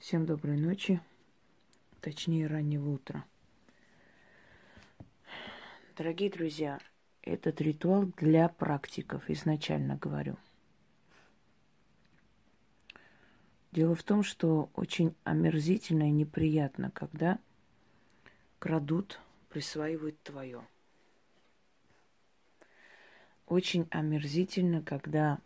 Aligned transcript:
Всем 0.00 0.24
доброй 0.24 0.56
ночи, 0.56 0.98
точнее 2.00 2.46
раннего 2.46 2.88
утра. 2.88 3.22
Дорогие 5.94 6.30
друзья, 6.30 6.80
этот 7.20 7.60
ритуал 7.60 8.06
для 8.16 8.48
практиков, 8.48 9.28
изначально 9.28 9.96
говорю. 9.96 10.38
Дело 13.72 13.94
в 13.94 14.02
том, 14.02 14.22
что 14.22 14.70
очень 14.72 15.14
омерзительно 15.24 16.04
и 16.04 16.12
неприятно, 16.12 16.90
когда 16.90 17.38
крадут, 18.58 19.20
присваивают 19.50 20.18
твое. 20.22 20.66
Очень 23.46 23.86
омерзительно, 23.90 24.82
когда 24.82 25.40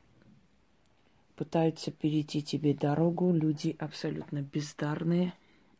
пытаются 1.37 1.91
перейти 1.91 2.43
тебе 2.43 2.75
дорогу 2.75 3.33
люди 3.33 3.77
абсолютно 3.79 4.43
бездарные, 4.43 5.35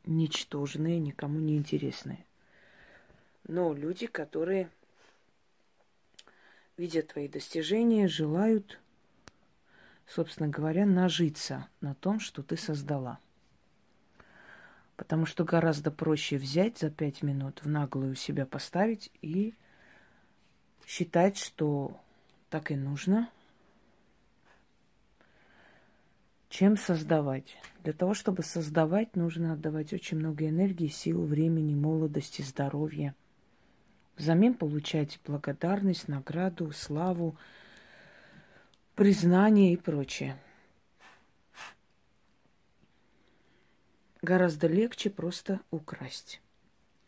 ничтожные, 0.05 0.99
никому 0.99 1.39
не 1.39 1.57
интересные. 1.57 2.25
Но 3.47 3.73
люди, 3.73 4.07
которые 4.07 4.71
видят 6.77 7.09
твои 7.09 7.29
достижения, 7.29 8.09
желают, 8.09 8.81
собственно 10.07 10.49
говоря, 10.49 10.87
нажиться 10.87 11.69
на 11.81 11.95
том, 11.95 12.21
что 12.21 12.43
ты 12.43 12.57
создала. 12.57 13.19
Потому 14.97 15.27
что 15.27 15.45
гораздо 15.45 15.91
проще 15.91 16.37
взять 16.37 16.79
за 16.79 16.91
пять 16.91 17.23
минут 17.23 17.63
в 17.63 17.69
наглую 17.69 18.15
себя 18.15 18.47
поставить 18.47 19.11
и 19.23 19.55
считать, 20.87 21.37
что 21.37 22.01
так 22.49 22.71
и 22.71 22.77
нужно– 22.77 23.31
чем 26.55 26.77
создавать. 26.77 27.57
Для 27.83 27.93
того, 27.93 28.15
чтобы 28.15 28.45
создавать, 28.45 29.17
нужно 29.17 29.55
отдавать 29.55 29.93
очень 29.93 30.19
много 30.19 30.49
энергии, 30.49 30.87
сил, 30.87 31.27
времени, 31.27 31.75
молодости, 31.75 32.43
здоровья. 32.43 33.17
Взамен 34.17 34.55
получать 34.55 35.19
благодарность, 35.27 36.07
награду, 36.07 36.71
славу, 36.71 37.37
признание 38.95 39.73
и 39.73 39.77
прочее. 39.77 40.41
Гораздо 44.23 44.69
легче 44.69 45.11
просто 45.11 45.59
украсть. 45.73 46.41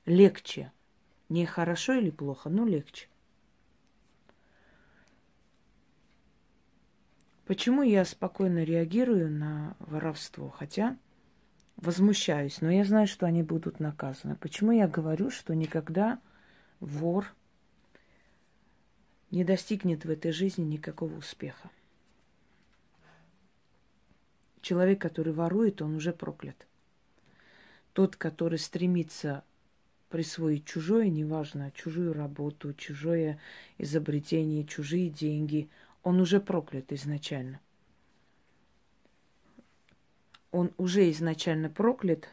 Легче. 0.07 0.73
Не 1.29 1.47
хорошо 1.47 1.93
или 1.93 2.11
плохо, 2.11 2.49
но 2.49 2.67
легче. 2.67 3.07
Почему 7.47 7.83
я 7.83 8.05
спокойно 8.05 8.65
реагирую 8.65 9.31
на 9.31 9.77
воровство, 9.79 10.51
хотя 10.51 10.99
возмущаюсь, 11.77 12.61
но 12.61 12.71
я 12.71 12.85
знаю, 12.85 13.07
что 13.07 13.25
они 13.25 13.45
будут 13.45 13.79
наказаны. 13.79 14.35
Почему 14.35 14.73
я 14.73 14.89
говорю, 14.89 15.31
что 15.31 15.55
никогда 15.55 16.19
вор 16.81 17.33
не 19.31 19.45
достигнет 19.45 20.05
в 20.05 20.11
этой 20.11 20.33
жизни 20.33 20.65
никакого 20.65 21.19
успеха? 21.19 21.71
Человек, 24.61 25.01
который 25.01 25.33
ворует, 25.33 25.81
он 25.83 25.95
уже 25.95 26.13
проклят. 26.13 26.67
Тот, 27.93 28.17
который 28.17 28.59
стремится 28.59 29.45
присвоить 30.09 30.65
чужое, 30.65 31.09
неважно, 31.11 31.71
чужую 31.77 32.13
работу, 32.13 32.75
чужое 32.75 33.39
изобретение, 33.79 34.65
чужие 34.65 35.11
деньги– 35.11 35.71
он 36.07 36.21
уже 36.21 36.39
проклят 36.39 36.93
изначально. 36.93 37.59
Он 40.53 40.71
уже 40.77 41.11
изначально 41.11 41.69
проклят, 41.69 42.29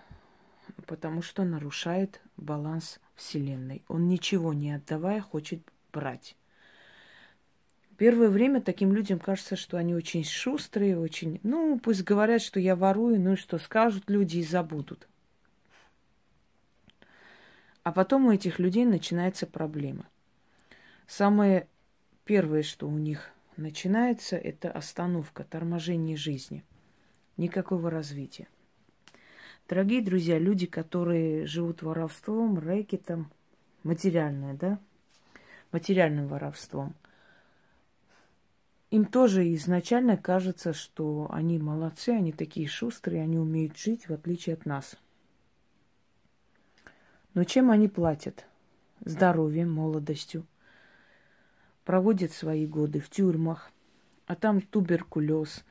потому 0.86 1.24
что 1.24 1.44
нарушает 1.44 2.22
баланс 2.38 3.00
Вселенной. 3.16 3.82
Он 3.88 4.08
ничего 4.08 4.54
не 4.54 4.74
отдавая 4.74 5.22
хочет 5.22 5.60
брать. 5.92 6.36
Первое 7.98 8.30
время 8.30 8.62
таким 8.62 8.94
людям 8.94 9.18
кажется, 9.18 9.56
что 9.56 9.78
они 9.78 9.96
очень 9.96 10.24
шустрые, 10.24 11.00
очень... 11.00 11.40
Ну, 11.42 11.80
пусть 11.80 12.04
говорят, 12.04 12.44
что 12.44 12.60
я 12.60 12.76
ворую, 12.76 13.20
ну 13.20 13.34
и 13.34 13.38
что 13.38 13.58
скажут 13.58 14.08
люди 14.08 14.38
и 14.38 14.44
забудут. 14.44 15.08
А 17.82 17.92
потом 17.92 18.28
у 18.28 18.32
этих 18.32 18.60
людей 18.60 18.86
начинается 18.86 19.48
проблема. 19.48 20.06
Самое 21.08 21.68
первое, 22.24 22.62
что 22.62 22.88
у 22.88 23.00
них 23.00 23.33
начинается 23.58 24.38
это 24.38 24.72
остановка, 24.72 25.44
торможение 25.44 26.18
жизни. 26.18 26.64
Никакого 27.38 27.90
развития. 27.90 28.48
Дорогие 29.68 30.02
друзья, 30.02 30.38
люди, 30.38 30.66
которые 30.68 31.46
живут 31.46 31.82
воровством, 31.82 32.60
рэкетом, 32.60 33.32
материальное, 33.84 34.54
да, 34.54 34.80
материальным 35.72 36.28
воровством, 36.28 36.96
им 38.92 39.06
тоже 39.06 39.52
изначально 39.56 40.18
кажется, 40.18 40.72
что 40.72 41.28
они 41.32 41.58
молодцы, 41.58 42.10
они 42.10 42.32
такие 42.32 42.68
шустрые, 42.68 43.24
они 43.24 43.40
умеют 43.40 43.76
жить, 43.76 44.08
в 44.08 44.14
отличие 44.14 44.54
от 44.54 44.68
нас. 44.68 44.96
Но 47.34 47.44
чем 47.44 47.72
они 47.72 47.88
платят? 47.88 48.46
Здоровьем, 49.04 49.72
молодостью, 49.72 50.46
проводят 51.84 52.32
свои 52.32 52.66
годы 52.66 53.00
в 53.00 53.10
тюрьмах, 53.10 53.72
а 54.26 54.36
там 54.36 54.62
туберкулез, 54.62 55.64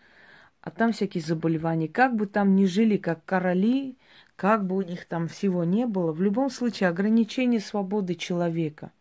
а 0.60 0.70
там 0.70 0.92
всякие 0.92 1.22
заболевания. 1.22 1.88
Как 1.88 2.14
бы 2.14 2.26
там 2.26 2.54
ни 2.54 2.66
жили, 2.66 2.96
как 2.96 3.24
короли, 3.24 3.96
как 4.36 4.66
бы 4.66 4.76
у 4.76 4.82
них 4.82 5.06
там 5.06 5.28
всего 5.28 5.64
не 5.64 5.86
было, 5.86 6.12
в 6.12 6.22
любом 6.22 6.50
случае 6.50 6.88
ограничение 6.88 7.60
свободы 7.60 8.14
человека, 8.14 8.92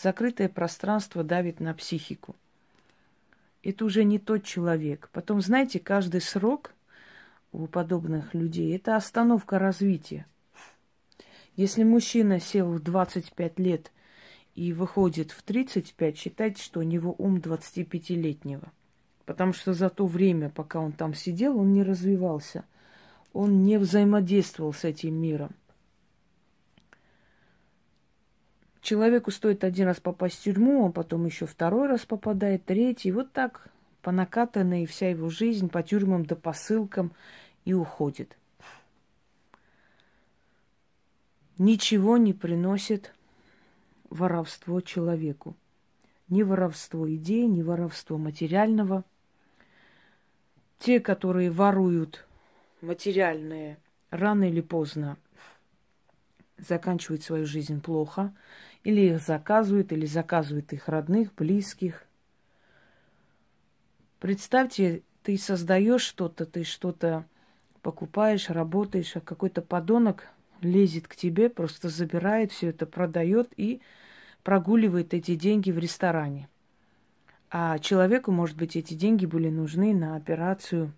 закрытое 0.00 0.48
пространство 0.48 1.24
давит 1.24 1.60
на 1.60 1.74
психику. 1.74 2.36
Это 3.62 3.84
уже 3.84 4.04
не 4.04 4.18
тот 4.18 4.44
человек. 4.44 5.08
Потом, 5.12 5.40
знаете, 5.40 5.78
каждый 5.78 6.20
срок 6.20 6.72
у 7.52 7.66
подобных 7.66 8.34
людей– 8.34 8.74
это 8.76 8.96
остановка 8.96 9.58
развития. 9.58 10.26
Если 11.54 11.84
мужчина 11.84 12.40
сел 12.40 12.72
в 12.72 12.82
25 12.82 13.58
лет– 13.58 13.92
и 14.54 14.72
выходит 14.72 15.30
в 15.30 15.42
35, 15.42 16.18
считайте, 16.18 16.62
что 16.62 16.80
у 16.80 16.82
него 16.82 17.14
ум 17.18 17.36
25-летнего. 17.36 18.72
Потому 19.24 19.52
что 19.52 19.72
за 19.72 19.88
то 19.88 20.06
время, 20.06 20.50
пока 20.50 20.80
он 20.80 20.92
там 20.92 21.14
сидел, 21.14 21.58
он 21.58 21.72
не 21.72 21.82
развивался. 21.82 22.64
Он 23.32 23.64
не 23.64 23.78
взаимодействовал 23.78 24.72
с 24.72 24.84
этим 24.84 25.14
миром. 25.14 25.54
Человеку 28.82 29.30
стоит 29.30 29.62
один 29.62 29.86
раз 29.86 30.00
попасть 30.00 30.40
в 30.40 30.42
тюрьму, 30.42 30.84
он 30.84 30.92
потом 30.92 31.24
еще 31.24 31.46
второй 31.46 31.86
раз 31.86 32.04
попадает, 32.04 32.64
третий. 32.64 33.12
Вот 33.12 33.32
так 33.32 33.68
по 34.02 34.10
накатанной 34.10 34.86
вся 34.86 35.08
его 35.08 35.30
жизнь 35.30 35.68
по 35.70 35.82
тюрьмам 35.82 36.26
да 36.26 36.34
посылкам 36.34 37.12
и 37.64 37.72
уходит. 37.72 38.36
Ничего 41.58 42.16
не 42.16 42.32
приносит 42.32 43.14
воровство 44.12 44.80
человеку. 44.80 45.56
Ни 46.28 46.42
воровство 46.42 47.12
идей, 47.12 47.46
ни 47.46 47.62
воровство 47.62 48.18
материального. 48.18 49.04
Те, 50.78 51.00
которые 51.00 51.50
воруют 51.50 52.26
материальное, 52.80 53.78
рано 54.10 54.48
или 54.48 54.60
поздно 54.60 55.16
заканчивают 56.58 57.22
свою 57.22 57.46
жизнь 57.46 57.80
плохо, 57.80 58.34
или 58.84 59.00
их 59.00 59.20
заказывают, 59.20 59.92
или 59.92 60.06
заказывают 60.06 60.72
их 60.72 60.88
родных, 60.88 61.34
близких. 61.34 62.04
Представьте, 64.18 65.02
ты 65.22 65.38
создаешь 65.38 66.02
что-то, 66.02 66.46
ты 66.46 66.64
что-то 66.64 67.24
покупаешь, 67.80 68.50
работаешь, 68.50 69.16
а 69.16 69.20
какой-то 69.20 69.62
подонок 69.62 70.28
лезет 70.64 71.08
к 71.08 71.16
тебе, 71.16 71.48
просто 71.48 71.88
забирает 71.88 72.52
все 72.52 72.68
это, 72.68 72.86
продает 72.86 73.52
и 73.56 73.80
прогуливает 74.42 75.14
эти 75.14 75.34
деньги 75.34 75.70
в 75.70 75.78
ресторане. 75.78 76.48
А 77.50 77.78
человеку, 77.78 78.32
может 78.32 78.56
быть, 78.56 78.76
эти 78.76 78.94
деньги 78.94 79.26
были 79.26 79.50
нужны 79.50 79.94
на 79.94 80.16
операцию, 80.16 80.92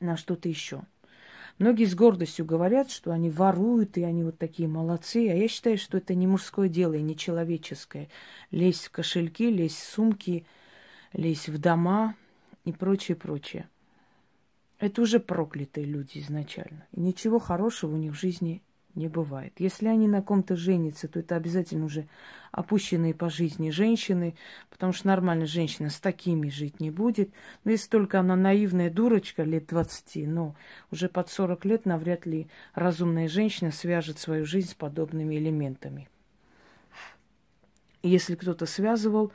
на 0.00 0.16
что-то 0.16 0.48
еще. 0.48 0.82
Многие 1.58 1.84
с 1.84 1.94
гордостью 1.94 2.46
говорят, 2.46 2.90
что 2.90 3.12
они 3.12 3.28
воруют, 3.28 3.98
и 3.98 4.02
они 4.02 4.24
вот 4.24 4.38
такие 4.38 4.66
молодцы. 4.66 5.28
А 5.28 5.34
я 5.34 5.46
считаю, 5.46 5.76
что 5.76 5.98
это 5.98 6.14
не 6.14 6.26
мужское 6.26 6.70
дело 6.70 6.94
и 6.94 7.02
не 7.02 7.14
человеческое. 7.14 8.08
Лезть 8.50 8.86
в 8.86 8.90
кошельки, 8.90 9.50
лезть 9.50 9.76
в 9.76 9.92
сумки, 9.92 10.46
лезть 11.12 11.50
в 11.50 11.58
дома 11.58 12.14
и 12.64 12.72
прочее, 12.72 13.14
прочее. 13.14 13.68
Это 14.80 15.02
уже 15.02 15.20
проклятые 15.20 15.84
люди 15.84 16.18
изначально. 16.18 16.86
И 16.92 17.00
ничего 17.00 17.38
хорошего 17.38 17.94
у 17.94 17.98
них 17.98 18.12
в 18.12 18.18
жизни 18.18 18.62
не 18.94 19.08
бывает. 19.08 19.52
Если 19.58 19.86
они 19.86 20.08
на 20.08 20.22
ком-то 20.22 20.56
женятся, 20.56 21.06
то 21.06 21.20
это 21.20 21.36
обязательно 21.36 21.84
уже 21.84 22.08
опущенные 22.50 23.14
по 23.14 23.28
жизни 23.28 23.70
женщины, 23.70 24.34
потому 24.70 24.92
что 24.94 25.08
нормальная 25.08 25.46
женщина 25.46 25.90
с 25.90 26.00
такими 26.00 26.48
жить 26.48 26.80
не 26.80 26.90
будет. 26.90 27.30
Но 27.62 27.72
если 27.72 27.90
только 27.90 28.18
она 28.18 28.36
наивная 28.36 28.90
дурочка 28.90 29.42
лет 29.42 29.66
20, 29.66 30.26
но 30.26 30.56
уже 30.90 31.10
под 31.10 31.28
40 31.28 31.64
лет 31.66 31.84
навряд 31.84 32.24
ли 32.24 32.48
разумная 32.74 33.28
женщина 33.28 33.70
свяжет 33.70 34.18
свою 34.18 34.46
жизнь 34.46 34.70
с 34.70 34.74
подобными 34.74 35.36
элементами. 35.36 36.08
Если 38.02 38.34
кто-то 38.34 38.64
связывал, 38.64 39.30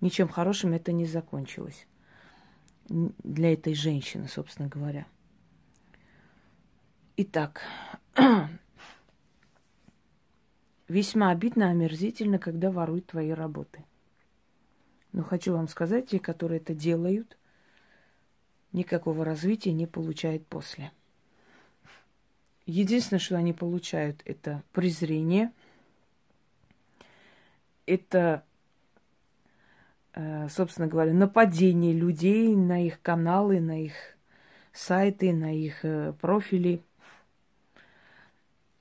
ничем 0.00 0.28
хорошим 0.28 0.72
это 0.74 0.92
не 0.92 1.06
закончилось. 1.06 1.86
Для 2.88 3.52
этой 3.52 3.74
женщины, 3.74 4.28
собственно 4.28 4.68
говоря. 4.68 5.06
Итак, 7.16 7.62
весьма 10.88 11.30
обидно 11.30 11.70
омерзительно, 11.70 12.38
когда 12.38 12.70
воруют 12.70 13.06
твои 13.06 13.30
работы. 13.30 13.84
Но 15.12 15.22
хочу 15.24 15.52
вам 15.52 15.66
сказать, 15.66 16.10
те, 16.10 16.18
которые 16.18 16.60
это 16.60 16.74
делают, 16.74 17.38
никакого 18.72 19.24
развития 19.24 19.72
не 19.72 19.86
получают 19.86 20.46
после. 20.46 20.92
Единственное, 22.66 23.20
что 23.20 23.36
они 23.36 23.52
получают, 23.52 24.20
это 24.24 24.62
презрение, 24.72 25.52
это, 27.86 28.44
собственно 30.48 30.88
говоря, 30.88 31.12
нападение 31.12 31.92
людей 31.92 32.54
на 32.54 32.84
их 32.84 33.00
каналы, 33.02 33.60
на 33.60 33.84
их 33.84 33.92
сайты, 34.72 35.32
на 35.32 35.54
их 35.54 35.84
э, 35.84 36.12
профили– 36.20 36.80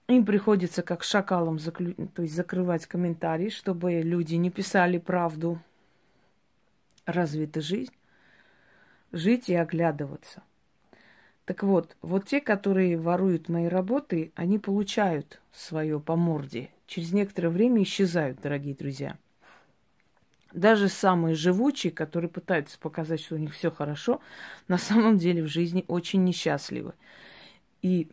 им 0.07 0.23
приходится 0.23 0.83
как 0.83 1.03
шакалам 1.03 1.57
заклю... 1.57 1.95
то 2.13 2.21
есть 2.21 2.35
закрывать 2.35 2.85
комментарии, 2.85 3.49
чтобы 3.49 4.01
люди 4.01 4.35
не 4.35 4.51
писали 4.51 4.99
правду. 4.99 5.59
Разве 7.05 7.45
это 7.45 7.61
жизнь? 7.61 7.93
Жить 9.11 9.49
и 9.49 9.55
оглядываться. 9.55 10.43
Так 11.45 11.63
вот, 11.63 11.95
вот 12.01 12.25
те, 12.25 12.41
которые 12.41 12.97
воруют 12.97 13.49
мои 13.49 13.65
работы, 13.65 14.31
они 14.35 14.59
получают 14.59 15.41
свое 15.51 15.99
по 15.99 16.15
морде. 16.15 16.69
Через 16.88 17.11
некоторое 17.11 17.49
время 17.49 17.81
исчезают, 17.81 18.41
дорогие 18.41 18.75
друзья. 18.75 19.17
Даже 20.55 20.87
самые 20.87 21.35
живучие, 21.35 21.91
которые 21.91 22.29
пытаются 22.29 22.79
показать, 22.79 23.21
что 23.21 23.35
у 23.35 23.37
них 23.37 23.53
все 23.53 23.69
хорошо, 23.69 24.21
на 24.69 24.77
самом 24.77 25.17
деле 25.17 25.43
в 25.43 25.47
жизни 25.47 25.83
очень 25.87 26.23
несчастливы. 26.23 26.93
И 27.81 28.07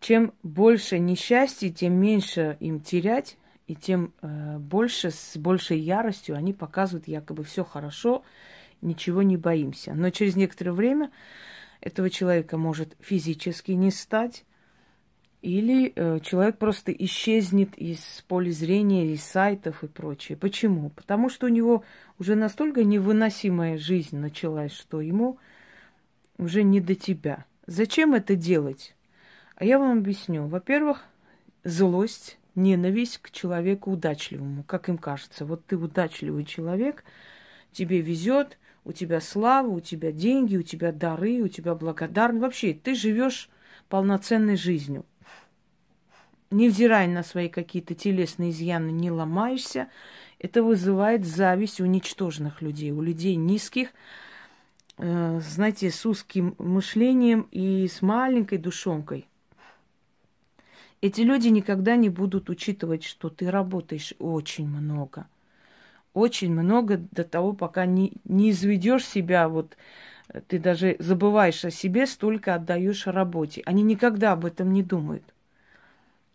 чем 0.00 0.34
больше 0.42 0.98
несчастья, 0.98 1.70
тем 1.70 1.94
меньше 1.94 2.58
им 2.60 2.80
терять, 2.80 3.38
и 3.66 3.74
тем 3.74 4.12
э, 4.20 4.58
больше, 4.58 5.10
с 5.10 5.36
большей 5.36 5.78
яростью 5.78 6.36
они 6.36 6.52
показывают, 6.52 7.08
якобы 7.08 7.42
все 7.42 7.64
хорошо, 7.64 8.22
ничего 8.82 9.22
не 9.22 9.38
боимся. 9.38 9.94
Но 9.94 10.10
через 10.10 10.36
некоторое 10.36 10.72
время 10.72 11.10
этого 11.80 12.10
человека 12.10 12.58
может 12.58 12.96
физически 13.00 13.72
не 13.72 13.90
стать, 13.90 14.44
или 15.42 15.92
э, 15.94 16.20
человек 16.20 16.56
просто 16.56 16.92
исчезнет 16.92 17.76
из 17.76 18.24
поля 18.28 18.52
зрения, 18.52 19.12
из 19.12 19.24
сайтов 19.24 19.82
и 19.82 19.88
прочее. 19.88 20.38
Почему? 20.38 20.90
Потому 20.90 21.28
что 21.28 21.46
у 21.46 21.50
него 21.50 21.84
уже 22.18 22.36
настолько 22.36 22.84
невыносимая 22.84 23.76
жизнь 23.76 24.16
началась, 24.16 24.72
что 24.72 25.00
ему 25.00 25.38
уже 26.38 26.62
не 26.62 26.80
до 26.80 26.94
тебя. 26.94 27.44
Зачем 27.66 28.14
это 28.14 28.36
делать? 28.36 28.94
А 29.56 29.64
я 29.64 29.80
вам 29.80 29.98
объясню. 29.98 30.46
Во-первых, 30.46 31.04
злость, 31.64 32.38
ненависть 32.54 33.18
к 33.18 33.32
человеку 33.32 33.90
удачливому, 33.90 34.62
как 34.62 34.88
им 34.88 34.96
кажется. 34.96 35.44
Вот 35.44 35.66
ты 35.66 35.76
удачливый 35.76 36.44
человек, 36.44 37.04
тебе 37.72 38.00
везет, 38.00 38.58
у 38.84 38.92
тебя 38.92 39.20
слава, 39.20 39.68
у 39.68 39.80
тебя 39.80 40.12
деньги, 40.12 40.56
у 40.56 40.62
тебя 40.62 40.92
дары, 40.92 41.40
у 41.40 41.48
тебя 41.48 41.74
благодарность. 41.74 42.42
Вообще, 42.42 42.74
ты 42.74 42.94
живешь 42.94 43.48
полноценной 43.88 44.56
жизнью. 44.56 45.04
Невзирая 46.52 47.08
на 47.08 47.22
свои 47.22 47.48
какие-то 47.48 47.94
телесные 47.94 48.50
изъяны, 48.50 48.90
не 48.90 49.10
ломаешься. 49.10 49.88
Это 50.38 50.62
вызывает 50.62 51.24
зависть 51.24 51.80
у 51.80 51.86
ничтожных 51.86 52.60
людей, 52.60 52.90
у 52.90 53.00
людей 53.00 53.36
низких, 53.36 53.88
э, 54.98 55.40
знаете, 55.40 55.90
с 55.90 56.04
узким 56.04 56.54
мышлением 56.58 57.48
и 57.52 57.88
с 57.88 58.02
маленькой 58.02 58.58
душонкой. 58.58 59.26
Эти 61.00 61.22
люди 61.22 61.48
никогда 61.48 61.96
не 61.96 62.10
будут 62.10 62.50
учитывать, 62.50 63.02
что 63.02 63.30
ты 63.30 63.50
работаешь 63.50 64.14
очень 64.18 64.68
много. 64.68 65.26
Очень 66.12 66.52
много 66.52 66.98
до 67.10 67.24
того, 67.24 67.54
пока 67.54 67.86
не, 67.86 68.12
не 68.24 68.50
изведешь 68.50 69.06
себя, 69.06 69.48
вот 69.48 69.76
ты 70.48 70.58
даже 70.58 70.96
забываешь 70.98 71.64
о 71.64 71.70
себе, 71.70 72.06
столько 72.06 72.54
отдаешь 72.54 73.06
работе. 73.06 73.62
Они 73.64 73.82
никогда 73.82 74.32
об 74.32 74.44
этом 74.44 74.72
не 74.72 74.82
думают. 74.82 75.24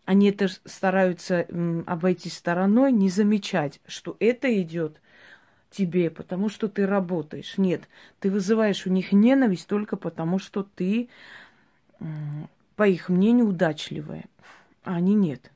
Они 0.08 0.30
это 0.30 0.48
стараются 0.64 1.46
обойти 1.86 2.30
стороной, 2.30 2.92
не 2.92 3.10
замечать, 3.10 3.78
что 3.86 4.16
это 4.20 4.50
идет 4.62 5.02
тебе, 5.70 6.08
потому 6.08 6.48
что 6.48 6.68
ты 6.68 6.86
работаешь. 6.86 7.58
Нет, 7.58 7.82
ты 8.18 8.30
вызываешь 8.30 8.86
у 8.86 8.90
них 8.90 9.12
ненависть 9.12 9.66
только 9.66 9.98
потому, 9.98 10.38
что 10.38 10.62
ты, 10.62 11.10
по 12.74 12.88
их 12.88 13.10
мнению, 13.10 13.48
удачливая 13.48 14.24
а 14.82 14.94
они 14.94 15.12
нет. 15.12 15.50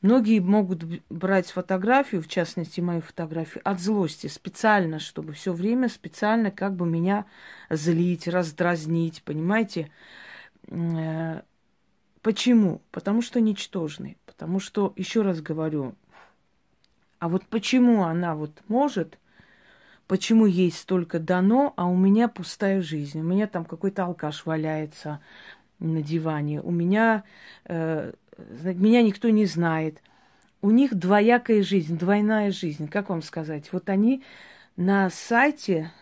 Многие 0.00 0.38
могут 0.38 0.84
брать 1.10 1.50
фотографию, 1.50 2.22
в 2.22 2.28
частности 2.28 2.80
мою 2.80 3.00
фотографию, 3.00 3.62
от 3.64 3.80
злости, 3.80 4.28
специально, 4.28 5.00
чтобы 5.00 5.32
все 5.32 5.52
время 5.52 5.88
специально 5.88 6.52
как 6.52 6.76
бы 6.76 6.86
меня 6.86 7.26
злить, 7.68 8.28
раздразнить, 8.28 9.24
понимаете? 9.24 9.90
Почему? 12.26 12.82
Потому 12.90 13.22
что 13.22 13.40
ничтожны. 13.40 14.16
Потому 14.26 14.58
что, 14.58 14.92
еще 14.96 15.22
раз 15.22 15.40
говорю, 15.40 15.94
а 17.20 17.28
вот 17.28 17.46
почему 17.46 18.02
она 18.02 18.34
вот 18.34 18.50
может, 18.66 19.20
почему 20.08 20.44
ей 20.44 20.72
столько 20.72 21.20
дано, 21.20 21.72
а 21.76 21.86
у 21.86 21.94
меня 21.94 22.26
пустая 22.26 22.82
жизнь, 22.82 23.20
у 23.20 23.22
меня 23.22 23.46
там 23.46 23.64
какой-то 23.64 24.06
алкаш 24.06 24.44
валяется 24.44 25.20
на 25.78 26.02
диване, 26.02 26.60
у 26.62 26.72
меня 26.72 27.22
э, 27.66 28.12
меня 28.58 29.02
никто 29.02 29.30
не 29.30 29.46
знает. 29.46 30.02
У 30.62 30.72
них 30.72 30.96
двоякая 30.96 31.62
жизнь, 31.62 31.96
двойная 31.96 32.50
жизнь. 32.50 32.88
Как 32.88 33.08
вам 33.08 33.22
сказать? 33.22 33.72
Вот 33.72 33.88
они 33.88 34.24
на 34.74 35.10
сайте, 35.10 35.92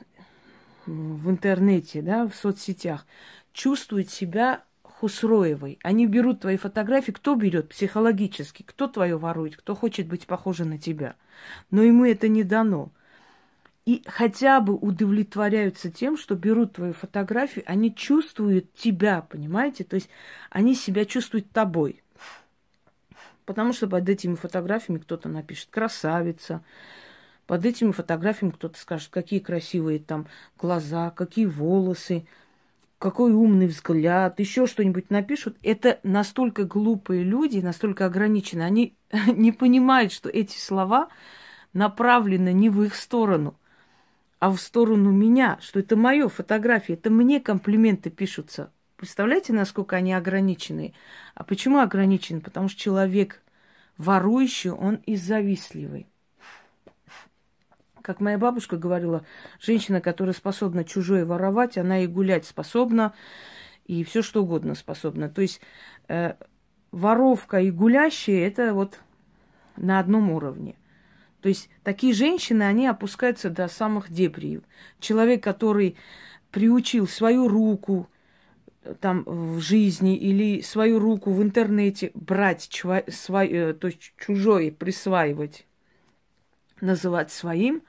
в 0.86 1.28
интернете, 1.28 2.00
да, 2.00 2.26
в 2.26 2.34
соцсетях 2.34 3.06
чувствуют 3.52 4.08
себя 4.08 4.62
Хусроевой. 5.04 5.78
Они 5.82 6.06
берут 6.06 6.40
твои 6.40 6.56
фотографии. 6.56 7.12
Кто 7.12 7.34
берет 7.34 7.68
психологически? 7.68 8.62
Кто 8.62 8.88
твое 8.88 9.18
ворует? 9.18 9.54
Кто 9.54 9.74
хочет 9.74 10.06
быть 10.06 10.26
похожа 10.26 10.64
на 10.64 10.78
тебя? 10.78 11.16
Но 11.70 11.82
ему 11.82 12.06
это 12.06 12.26
не 12.28 12.42
дано. 12.42 12.90
И 13.84 14.02
хотя 14.06 14.60
бы 14.60 14.72
удовлетворяются 14.74 15.90
тем, 15.90 16.16
что 16.16 16.36
берут 16.36 16.72
твою 16.72 16.94
фотографию, 16.94 17.66
они 17.68 17.94
чувствуют 17.94 18.72
тебя, 18.72 19.20
понимаете? 19.20 19.84
То 19.84 19.96
есть 19.96 20.08
они 20.48 20.74
себя 20.74 21.04
чувствуют 21.04 21.50
тобой. 21.50 22.02
Потому 23.44 23.74
что 23.74 23.86
под 23.86 24.08
этими 24.08 24.36
фотографиями 24.36 25.00
кто-то 25.00 25.28
напишет 25.28 25.68
«красавица», 25.70 26.64
под 27.46 27.66
этими 27.66 27.90
фотографиями 27.90 28.52
кто-то 28.52 28.78
скажет, 28.78 29.10
какие 29.10 29.40
красивые 29.40 29.98
там 29.98 30.28
глаза, 30.58 31.10
какие 31.10 31.44
волосы, 31.44 32.26
какой 33.04 33.34
умный 33.34 33.66
взгляд, 33.66 34.40
еще 34.40 34.66
что-нибудь 34.66 35.10
напишут. 35.10 35.58
Это 35.62 36.00
настолько 36.04 36.64
глупые 36.64 37.22
люди, 37.22 37.58
настолько 37.58 38.06
ограничены. 38.06 38.62
Они 38.62 38.96
не 39.26 39.52
понимают, 39.52 40.10
что 40.10 40.30
эти 40.30 40.56
слова 40.56 41.10
направлены 41.74 42.54
не 42.54 42.70
в 42.70 42.82
их 42.82 42.94
сторону, 42.94 43.60
а 44.38 44.50
в 44.50 44.56
сторону 44.56 45.10
меня, 45.10 45.58
что 45.60 45.80
это 45.80 45.96
мое 45.96 46.30
фотография, 46.30 46.94
это 46.94 47.10
мне 47.10 47.40
комплименты 47.40 48.08
пишутся. 48.08 48.72
Представляете, 48.96 49.52
насколько 49.52 49.96
они 49.96 50.14
ограничены? 50.14 50.94
А 51.34 51.44
почему 51.44 51.80
ограничены? 51.80 52.40
Потому 52.40 52.70
что 52.70 52.80
человек 52.80 53.42
ворующий, 53.98 54.70
он 54.70 54.94
и 55.04 55.16
завистливый. 55.16 56.06
Как 58.04 58.20
моя 58.20 58.36
бабушка 58.36 58.76
говорила, 58.76 59.24
женщина, 59.58 60.02
которая 60.02 60.34
способна 60.34 60.84
чужое 60.84 61.24
воровать, 61.24 61.78
она 61.78 62.00
и 62.00 62.06
гулять 62.06 62.44
способна, 62.44 63.14
и 63.86 64.04
все 64.04 64.20
что 64.20 64.42
угодно 64.42 64.74
способна. 64.74 65.30
То 65.30 65.40
есть 65.40 65.62
э, 66.08 66.34
воровка 66.92 67.62
и 67.62 67.70
гулящие 67.70 68.46
это 68.46 68.74
вот 68.74 69.00
на 69.78 70.00
одном 70.00 70.30
уровне. 70.30 70.76
То 71.40 71.48
есть 71.48 71.70
такие 71.82 72.12
женщины, 72.12 72.64
они 72.64 72.86
опускаются 72.86 73.48
до 73.48 73.68
самых 73.68 74.12
дебрей. 74.12 74.60
Человек, 75.00 75.42
который 75.42 75.96
приучил 76.50 77.08
свою 77.08 77.48
руку, 77.48 78.10
там 79.00 79.24
в 79.24 79.60
жизни 79.60 80.14
или 80.14 80.60
свою 80.60 80.98
руку 80.98 81.32
в 81.32 81.42
интернете 81.42 82.10
брать 82.12 82.68
чва- 82.70 83.10
свой, 83.10 83.72
то 83.72 83.86
есть 83.86 84.12
чужое 84.18 84.70
присваивать, 84.70 85.66
называть 86.80 87.30
своим, 87.30 87.82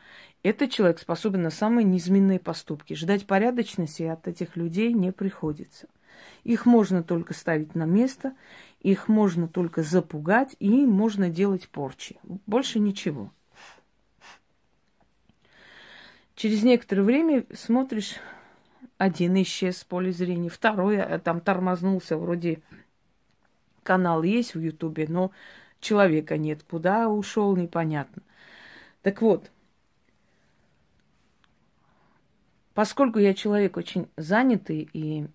этот 0.43 0.71
человек 0.71 0.99
способен 0.99 1.41
на 1.41 1.49
самые 1.49 1.85
низменные 1.85 2.39
поступки. 2.39 2.93
Ждать 2.93 3.25
порядочности 3.25 4.03
от 4.03 4.27
этих 4.27 4.55
людей 4.55 4.93
не 4.93 5.11
приходится. 5.11 5.87
Их 6.43 6.65
можно 6.65 7.03
только 7.03 7.33
ставить 7.33 7.75
на 7.75 7.85
место, 7.85 8.35
их 8.79 9.07
можно 9.07 9.47
только 9.47 9.81
запугать, 9.81 10.55
и 10.59 10.85
можно 10.85 11.29
делать 11.29 11.67
порчи. 11.67 12.17
Больше 12.45 12.79
ничего. 12.79 13.31
Через 16.35 16.63
некоторое 16.63 17.01
время 17.01 17.45
смотришь, 17.53 18.15
один 18.97 19.41
исчез 19.41 19.77
с 19.77 19.83
поля 19.83 20.11
зрения, 20.11 20.49
второй 20.49 21.01
а, 21.01 21.17
там 21.17 21.39
тормознулся, 21.39 22.17
вроде 22.17 22.61
канал 23.83 24.23
есть 24.23 24.53
в 24.53 24.59
Ютубе, 24.59 25.05
но 25.07 25.31
человека 25.79 26.37
нет. 26.37 26.63
Куда 26.69 27.07
ушел, 27.07 27.55
непонятно. 27.55 28.21
Так 29.05 29.21
вот, 29.21 29.51
поскольку 32.73 33.19
я 33.19 33.35
человек 33.35 33.77
очень 33.77 34.09
занятый, 34.17 34.89
и 34.93 35.27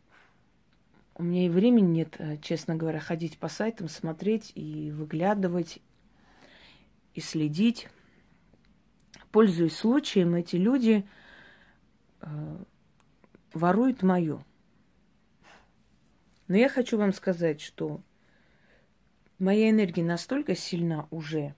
у 1.14 1.22
меня 1.22 1.46
и 1.46 1.48
времени 1.48 1.98
нет, 1.98 2.16
э, 2.18 2.38
честно 2.38 2.74
говоря, 2.74 2.98
ходить 2.98 3.38
по 3.38 3.46
сайтам, 3.46 3.88
смотреть 3.88 4.50
и 4.56 4.90
выглядывать, 4.90 5.78
и 7.14 7.20
следить. 7.20 7.88
Пользуясь 9.30 9.76
случаем, 9.76 10.34
эти 10.34 10.56
люди 10.56 11.08
э, 12.22 12.64
воруют 13.54 14.02
мое. 14.02 14.44
Но 16.48 16.56
я 16.56 16.68
хочу 16.68 16.98
вам 16.98 17.12
сказать, 17.12 17.60
что 17.60 18.00
моя 19.38 19.70
энергия 19.70 20.02
настолько 20.02 20.56
сильна 20.56 21.06
уже, 21.12 21.54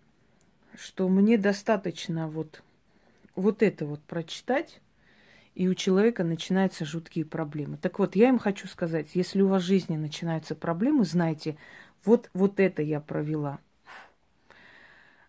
что 0.76 1.09
мне 1.09 1.38
достаточно 1.38 2.29
вот, 2.29 2.62
вот 3.35 3.62
это 3.62 3.87
вот 3.87 4.00
прочитать, 4.00 4.81
и 5.55 5.69
у 5.69 5.75
человека 5.75 6.25
начинаются 6.25 6.85
жуткие 6.85 7.25
проблемы. 7.25 7.76
Так 7.76 7.99
вот, 7.99 8.17
я 8.17 8.29
им 8.29 8.38
хочу 8.38 8.67
сказать, 8.67 9.09
если 9.14 9.43
у 9.43 9.49
вас 9.49 9.62
в 9.62 9.67
жизни 9.67 9.97
начинаются 9.97 10.55
проблемы, 10.55 11.05
знайте, 11.05 11.57
вот, 12.05 12.31
вот 12.33 12.59
это 12.59 12.83
я 12.83 13.00
провела. 13.00 13.59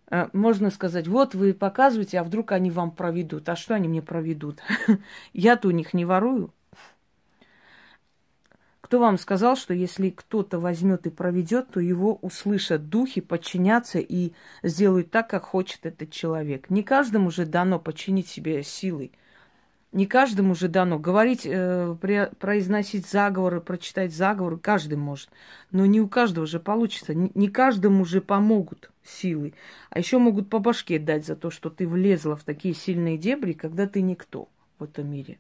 А, 0.08 0.30
можно 0.32 0.70
сказать, 0.70 1.08
вот 1.08 1.36
вы 1.36 1.54
показываете, 1.54 2.20
а 2.20 2.24
вдруг 2.24 2.52
они 2.52 2.72
вам 2.72 2.92
проведут. 2.92 3.50
А 3.50 3.56
что 3.56 3.76
они 3.76 3.88
мне 3.88 4.02
проведут? 4.02 4.62
Я-то 5.34 5.68
у 5.68 5.72
них 5.72 5.94
не 5.94 6.06
ворую. 6.06 6.54
Кто 8.94 9.00
вам 9.00 9.18
сказал, 9.18 9.56
что 9.56 9.74
если 9.74 10.12
кто-то 10.12 10.60
возьмет 10.60 11.08
и 11.08 11.10
проведет, 11.10 11.72
то 11.72 11.80
его 11.80 12.20
услышат 12.22 12.90
духи, 12.90 13.22
подчинятся 13.22 13.98
и 13.98 14.34
сделают 14.62 15.10
так, 15.10 15.32
как 15.32 15.46
хочет 15.46 15.88
этот 15.88 16.12
человек? 16.12 16.70
Не 16.70 16.84
каждому 16.84 17.32
же 17.32 17.48
дано 17.48 17.80
подчинить 17.80 18.28
себе 18.28 18.62
силой. 18.62 19.12
Не 19.94 20.06
каждому 20.06 20.54
же 20.54 20.68
дано 20.68 21.00
говорить, 21.00 21.42
э, 21.44 21.96
произносить 22.38 23.08
заговоры, 23.08 23.62
прочитать 23.62 24.14
заговоры, 24.14 24.60
каждый 24.60 25.00
может. 25.00 25.30
Но 25.72 25.88
не 25.88 26.00
у 26.00 26.08
каждого 26.08 26.46
же 26.46 26.60
получится. 26.60 27.16
Не, 27.16 27.48
каждому 27.48 28.06
же 28.06 28.22
помогут 28.22 28.92
силы. 29.04 29.56
А 29.90 29.98
еще 29.98 30.20
могут 30.20 30.52
по 30.52 30.60
башке 30.60 31.00
дать 31.00 31.26
за 31.26 31.36
то, 31.36 31.50
что 31.50 31.72
ты 31.72 31.88
влезла 31.88 32.36
в 32.36 32.44
такие 32.44 32.76
сильные 32.76 33.18
дебри, 33.18 33.54
когда 33.54 33.88
ты 33.88 34.04
никто 34.04 34.50
в 34.78 34.84
этом 34.84 35.10
мире. 35.10 35.40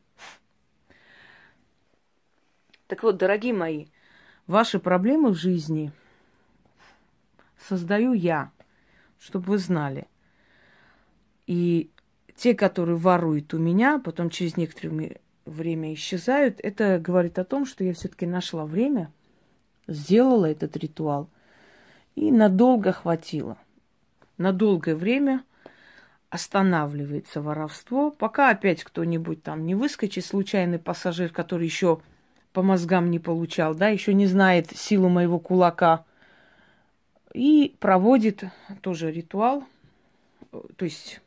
Так 2.93 3.01
вот, 3.01 3.17
дорогие 3.17 3.53
мои, 3.53 3.87
ваши 4.45 4.77
проблемы 4.77 5.31
в 5.31 5.33
жизни 5.33 5.91
создаю 7.57 8.13
я, 8.13 8.51
чтобы 9.19 9.45
вы 9.47 9.57
знали. 9.57 10.05
И 11.47 11.89
те, 12.35 12.53
которые 12.53 12.97
воруют 12.97 13.51
у 13.55 13.57
меня, 13.57 13.97
потом 13.97 14.29
через 14.29 14.57
некоторое 14.57 15.19
время 15.47 15.91
исчезают, 15.95 16.59
это 16.61 16.99
говорит 16.99 17.39
о 17.39 17.45
том, 17.45 17.65
что 17.65 17.83
я 17.83 17.95
все-таки 17.95 18.27
нашла 18.27 18.63
время, 18.63 19.11
сделала 19.87 20.45
этот 20.45 20.77
ритуал 20.77 21.31
и 22.13 22.31
надолго 22.31 22.91
хватило. 22.91 23.57
На 24.37 24.53
долгое 24.53 24.93
время 24.93 25.43
останавливается 26.29 27.41
воровство, 27.41 28.11
пока 28.11 28.51
опять 28.51 28.83
кто-нибудь 28.83 29.41
там 29.41 29.65
не 29.65 29.73
выскочит, 29.73 30.23
случайный 30.23 30.77
пассажир, 30.77 31.31
который 31.31 31.65
еще 31.65 31.99
по 32.53 32.61
мозгам 32.61 33.09
не 33.09 33.19
получал, 33.19 33.75
да, 33.75 33.89
еще 33.89 34.13
не 34.13 34.27
знает 34.27 34.69
силу 34.75 35.09
моего 35.09 35.39
кулака. 35.39 36.05
И 37.33 37.75
проводит 37.79 38.43
тоже 38.81 39.11
ритуал, 39.11 39.63
то 40.75 40.85
есть, 40.85 41.19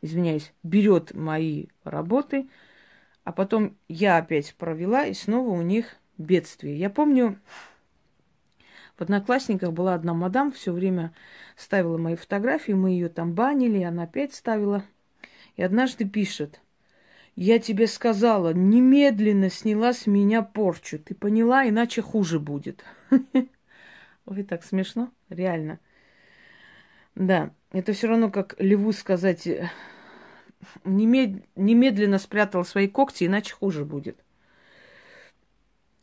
извиняюсь, 0.00 0.52
берет 0.62 1.14
мои 1.14 1.66
работы, 1.84 2.48
а 3.24 3.32
потом 3.32 3.76
я 3.88 4.16
опять 4.16 4.54
провела, 4.54 5.04
и 5.04 5.12
снова 5.12 5.50
у 5.50 5.60
них 5.60 5.96
бедствие. 6.16 6.78
Я 6.78 6.88
помню, 6.88 7.38
в 8.96 9.02
Одноклассниках 9.02 9.72
была 9.72 9.94
одна 9.94 10.14
мадам, 10.14 10.50
все 10.50 10.72
время 10.72 11.12
ставила 11.56 11.98
мои 11.98 12.16
фотографии, 12.16 12.72
мы 12.72 12.90
ее 12.90 13.10
там 13.10 13.34
банили, 13.34 13.82
она 13.82 14.04
опять 14.04 14.34
ставила. 14.34 14.82
И 15.56 15.62
однажды 15.62 16.08
пишет, 16.08 16.60
я 17.36 17.58
тебе 17.58 17.86
сказала, 17.86 18.52
немедленно 18.52 19.50
сняла 19.50 19.92
с 19.92 20.06
меня 20.06 20.42
порчу. 20.42 20.98
Ты 20.98 21.14
поняла, 21.14 21.68
иначе 21.68 22.00
хуже 22.00 22.38
будет. 22.38 22.84
Ой, 24.26 24.42
так 24.44 24.64
смешно, 24.64 25.10
реально. 25.28 25.80
Да, 27.14 27.50
это 27.72 27.92
все 27.92 28.08
равно 28.08 28.30
как 28.30 28.54
льву 28.58 28.92
сказать, 28.92 29.46
э, 29.46 29.70
немедленно 30.84 32.18
спрятал 32.18 32.64
свои 32.64 32.88
когти, 32.88 33.24
иначе 33.24 33.54
хуже 33.54 33.84
будет. 33.84 34.16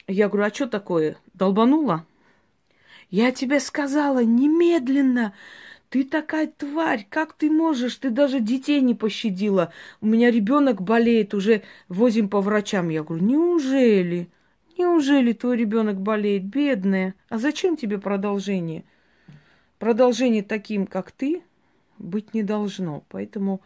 Я 0.08 0.28
говорю, 0.28 0.48
а 0.48 0.54
что 0.54 0.68
такое? 0.68 1.18
Долбанула? 1.34 2.06
Я 3.10 3.32
тебе 3.32 3.60
сказала, 3.60 4.24
немедленно 4.24 5.34
ты 5.92 6.06
такая 6.06 6.48
тварь, 6.48 7.06
как 7.10 7.34
ты 7.34 7.52
можешь? 7.52 7.98
Ты 7.98 8.12
даже 8.12 8.40
детей 8.40 8.80
не 8.80 8.96
пощадила. 8.96 9.74
У 10.00 10.06
меня 10.06 10.32
ребенок 10.32 10.82
болеет, 10.82 11.34
уже 11.34 11.64
возим 11.90 12.30
по 12.30 12.40
врачам. 12.40 12.88
Я 12.88 13.04
говорю, 13.04 13.26
неужели? 13.26 14.30
Неужели 14.78 15.34
твой 15.34 15.58
ребенок 15.58 16.00
болеет, 16.00 16.46
бедная? 16.46 17.14
А 17.28 17.38
зачем 17.38 17.76
тебе 17.76 17.98
продолжение? 17.98 18.86
Продолжение 19.80 20.44
таким, 20.44 20.88
как 20.88 21.12
ты, 21.12 21.44
быть 21.98 22.34
не 22.34 22.42
должно. 22.42 23.04
Поэтому 23.10 23.60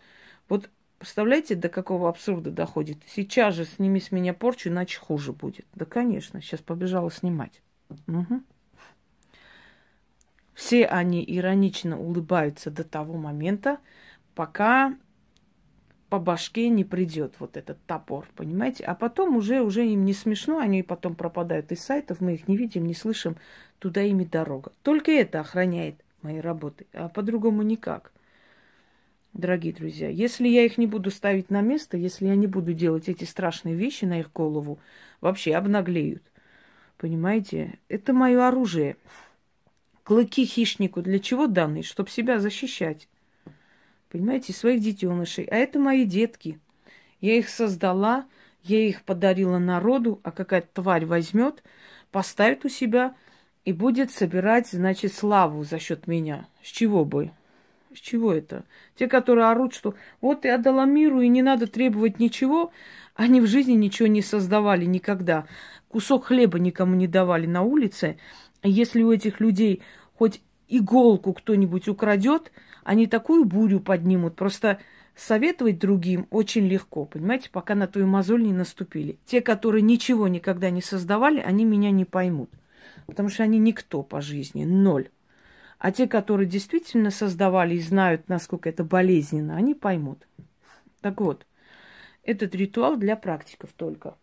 вот 0.50 0.72
представляете, 0.98 1.54
до 1.54 1.70
какого 1.70 2.10
абсурда 2.10 2.50
доходит? 2.50 2.98
Сейчас 3.06 3.54
же 3.54 3.66
сними 3.66 4.00
с 4.00 4.12
меня 4.12 4.34
порчу, 4.34 4.70
иначе 4.70 4.98
хуже 5.00 5.32
будет. 5.32 5.68
Да, 5.76 5.86
конечно, 5.86 6.42
сейчас 6.42 6.62
побежала 6.62 7.12
снимать. 7.12 7.62
Угу. 8.08 8.42
Все 10.56 10.86
они 10.86 11.24
иронично 11.28 12.00
улыбаются 12.00 12.72
до 12.72 12.86
того 12.86 13.18
момента, 13.18 13.78
пока 14.34 14.96
по 16.10 16.18
башке 16.18 16.70
не 16.70 16.86
придет 16.86 17.36
вот 17.40 17.58
этот 17.58 17.78
топор, 17.86 18.26
понимаете? 18.36 18.86
А 18.86 18.96
потом 18.96 19.36
уже, 19.36 19.62
уже 19.62 19.86
им 19.86 20.06
не 20.06 20.14
смешно, 20.14 20.60
они 20.60 20.82
потом 20.82 21.16
пропадают 21.16 21.74
из 21.74 21.82
сайтов, 21.82 22.22
мы 22.22 22.36
их 22.36 22.48
не 22.48 22.56
видим, 22.56 22.86
не 22.86 22.94
слышим, 22.94 23.36
туда 23.80 24.02
ими 24.02 24.24
дорога. 24.24 24.72
Только 24.82 25.12
это 25.12 25.42
охраняет 25.42 25.96
мои 26.22 26.40
работы, 26.40 26.88
а 26.94 27.10
по-другому 27.10 27.62
никак. 27.62 28.14
Дорогие 29.34 29.74
друзья, 29.74 30.08
если 30.08 30.48
я 30.48 30.64
их 30.64 30.78
не 30.78 30.88
буду 30.88 31.12
ставить 31.12 31.50
на 31.50 31.60
место, 31.60 31.98
если 31.98 32.28
я 32.28 32.36
не 32.38 32.48
буду 32.48 32.72
делать 32.72 33.10
эти 33.10 33.26
страшные 33.26 33.76
вещи 33.76 34.06
на 34.06 34.22
их 34.22 34.32
голову, 34.32 34.80
вообще 35.20 35.54
обнаглеют. 35.54 36.24
Понимаете? 36.98 37.78
Это 37.90 38.14
мое 38.14 38.48
оружие. 38.48 38.96
Клыки 40.06 40.46
хищнику 40.46 41.02
для 41.02 41.18
чего 41.18 41.48
даны? 41.48 41.82
Чтобы 41.82 42.12
себя 42.12 42.40
защищать. 42.40 43.10
Понимаете, 44.12 44.54
своих 44.54 44.80
детенышей. 44.80 45.46
А 45.46 45.56
это 45.56 45.80
мои 45.80 46.06
детки. 46.06 46.60
Я 47.22 47.40
их 47.40 47.50
создала, 47.50 48.28
я 48.62 48.88
их 48.88 49.02
подарила 49.02 49.58
народу, 49.58 50.20
а 50.22 50.32
какая-то 50.32 50.68
тварь 50.74 51.08
возьмет, 51.08 51.64
поставит 52.12 52.66
у 52.66 52.70
себя 52.70 53.16
и 53.66 53.74
будет 53.74 54.12
собирать, 54.12 54.68
значит, 54.68 55.12
славу 55.12 55.64
за 55.64 55.80
счет 55.80 56.06
меня. 56.06 56.48
С 56.62 56.68
чего 56.68 57.04
бы? 57.04 57.32
С 57.92 57.98
чего 57.98 58.32
это? 58.32 58.64
Те, 58.96 59.08
которые 59.08 59.48
орут, 59.48 59.74
что 59.74 59.96
вот 60.22 60.46
и 60.46 60.50
отдала 60.50 60.86
миру, 60.86 61.22
и 61.22 61.28
не 61.30 61.42
надо 61.42 61.66
требовать 61.66 62.20
ничего, 62.20 62.72
они 63.16 63.42
в 63.42 63.48
жизни 63.48 63.74
ничего 63.74 64.08
не 64.08 64.22
создавали 64.22 64.86
никогда. 64.86 65.48
Кусок 65.88 66.26
хлеба 66.26 66.60
никому 66.60 66.94
не 66.94 67.08
давали 67.08 67.48
на 67.48 67.64
улице, 67.64 68.20
если 68.68 69.04
у 69.04 69.12
этих 69.12 69.40
людей 69.40 69.82
хоть 70.16 70.42
иголку 70.68 71.34
кто-нибудь 71.34 71.88
украдет, 71.88 72.52
они 72.84 73.08
такую 73.08 73.46
бурю 73.46 73.80
поднимут. 73.80 74.36
Просто 74.36 74.80
советовать 75.16 75.80
другим 75.80 76.28
очень 76.30 76.68
легко, 76.68 77.06
понимаете, 77.06 77.50
пока 77.50 77.76
на 77.76 77.88
твою 77.88 78.08
мозоль 78.08 78.44
не 78.44 78.54
наступили. 78.54 79.18
Те, 79.26 79.42
которые 79.42 79.82
ничего 79.82 80.28
никогда 80.28 80.70
не 80.70 80.82
создавали, 80.82 81.40
они 81.40 81.66
меня 81.66 81.92
не 81.92 82.06
поймут, 82.06 82.50
потому 83.06 83.30
что 83.30 83.44
они 83.44 83.58
никто 83.58 84.04
по 84.04 84.22
жизни, 84.22 84.66
ноль. 84.66 85.10
А 85.78 85.92
те, 85.92 86.08
которые 86.08 86.48
действительно 86.48 87.12
создавали 87.12 87.76
и 87.76 87.82
знают, 87.82 88.28
насколько 88.30 88.70
это 88.70 88.84
болезненно, 88.84 89.56
они 89.56 89.74
поймут. 89.74 90.28
Так 91.02 91.22
вот, 91.22 91.46
этот 92.24 92.56
ритуал 92.56 92.98
для 92.98 93.16
практиков 93.16 93.70
только. 93.76 94.16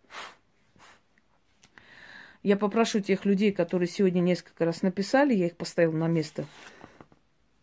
Я 2.43 2.57
попрошу 2.57 2.99
тех 2.99 3.23
людей, 3.23 3.53
которые 3.53 3.87
сегодня 3.87 4.19
несколько 4.19 4.65
раз 4.65 4.81
написали, 4.81 5.33
я 5.33 5.47
их 5.47 5.55
поставила 5.55 5.95
на 5.95 6.07
место. 6.07 6.45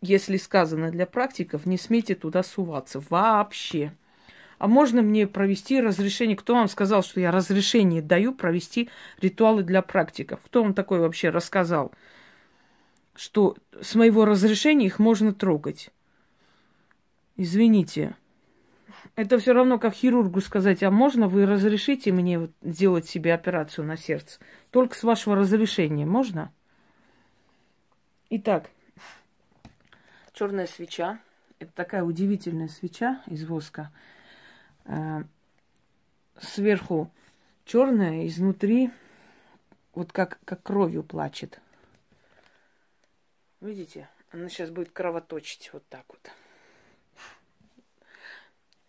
Если 0.00 0.38
сказано 0.38 0.90
для 0.90 1.04
практиков, 1.04 1.66
не 1.66 1.76
смейте 1.76 2.14
туда 2.14 2.42
суваться 2.42 3.02
вообще. 3.10 3.92
А 4.58 4.66
можно 4.66 5.02
мне 5.02 5.26
провести 5.26 5.80
разрешение? 5.80 6.36
Кто 6.36 6.54
вам 6.54 6.68
сказал, 6.68 7.02
что 7.02 7.20
я 7.20 7.30
разрешение 7.30 8.00
даю 8.00 8.34
провести 8.34 8.88
ритуалы 9.20 9.62
для 9.62 9.82
практиков? 9.82 10.40
Кто 10.44 10.62
вам 10.62 10.72
такой 10.72 11.00
вообще 11.00 11.28
рассказал, 11.28 11.92
что 13.14 13.56
с 13.80 13.94
моего 13.94 14.24
разрешения 14.24 14.86
их 14.86 14.98
можно 14.98 15.34
трогать? 15.34 15.90
Извините. 17.36 18.16
Это 19.16 19.38
все 19.38 19.52
равно 19.52 19.78
как 19.78 19.94
хирургу 19.94 20.40
сказать, 20.40 20.82
а 20.82 20.90
можно 20.90 21.26
вы 21.28 21.46
разрешите 21.46 22.12
мне 22.12 22.38
вот 22.38 22.50
сделать 22.62 23.06
себе 23.06 23.34
операцию 23.34 23.86
на 23.86 23.96
сердце? 23.96 24.40
Только 24.70 24.94
с 24.94 25.02
вашего 25.02 25.36
разрешения 25.36 26.06
можно? 26.06 26.52
Итак, 28.30 28.70
черная 30.32 30.66
свеча. 30.66 31.20
Это 31.58 31.72
такая 31.72 32.04
удивительная 32.04 32.68
свеча 32.68 33.22
из 33.26 33.44
воска. 33.44 33.92
Э, 34.84 35.24
сверху 36.38 37.10
черная, 37.64 38.26
изнутри 38.26 38.90
вот 39.94 40.12
как, 40.12 40.38
как 40.44 40.62
кровью 40.62 41.02
плачет. 41.02 41.60
Видите? 43.60 44.08
Она 44.30 44.48
сейчас 44.48 44.70
будет 44.70 44.90
кровоточить 44.92 45.70
вот 45.72 45.84
так 45.88 46.04
вот. 46.08 46.30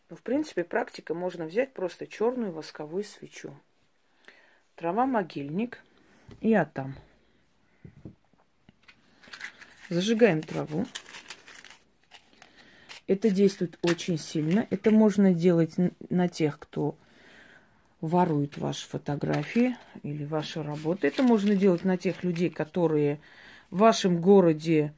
Ну, 0.09 0.15
в 0.15 0.21
принципе, 0.21 0.63
практика 0.63 1.13
можно 1.13 1.45
взять 1.45 1.73
просто 1.73 2.05
черную 2.05 2.51
восковую 2.51 3.03
свечу. 3.03 3.55
Трава 4.81 5.05
могильник 5.05 5.83
и 6.39 6.55
атам. 6.55 6.95
Зажигаем 9.89 10.41
траву. 10.41 10.87
Это 13.05 13.29
действует 13.29 13.77
очень 13.83 14.17
сильно. 14.17 14.65
Это 14.71 14.89
можно 14.89 15.35
делать 15.35 15.75
на 16.09 16.27
тех, 16.27 16.57
кто 16.57 16.95
ворует 17.99 18.57
ваши 18.57 18.87
фотографии 18.87 19.77
или 20.01 20.25
ваши 20.25 20.63
работы. 20.63 21.05
Это 21.05 21.21
можно 21.21 21.55
делать 21.55 21.85
на 21.85 21.95
тех 21.95 22.23
людей, 22.23 22.49
которые 22.49 23.19
в 23.69 23.77
вашем 23.77 24.19
городе 24.19 24.95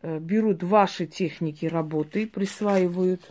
э, 0.00 0.18
берут 0.20 0.62
ваши 0.62 1.06
техники 1.06 1.66
работы, 1.66 2.26
присваивают 2.26 3.30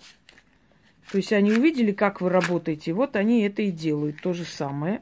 то 1.11 1.17
есть 1.17 1.31
они 1.31 1.53
увидели, 1.53 1.93
как 1.93 2.19
вы 2.21 2.29
работаете, 2.29 2.93
вот 2.93 3.15
они 3.15 3.41
это 3.41 3.61
и 3.61 3.71
делают, 3.71 4.21
то 4.21 4.33
же 4.33 4.43
самое. 4.43 5.01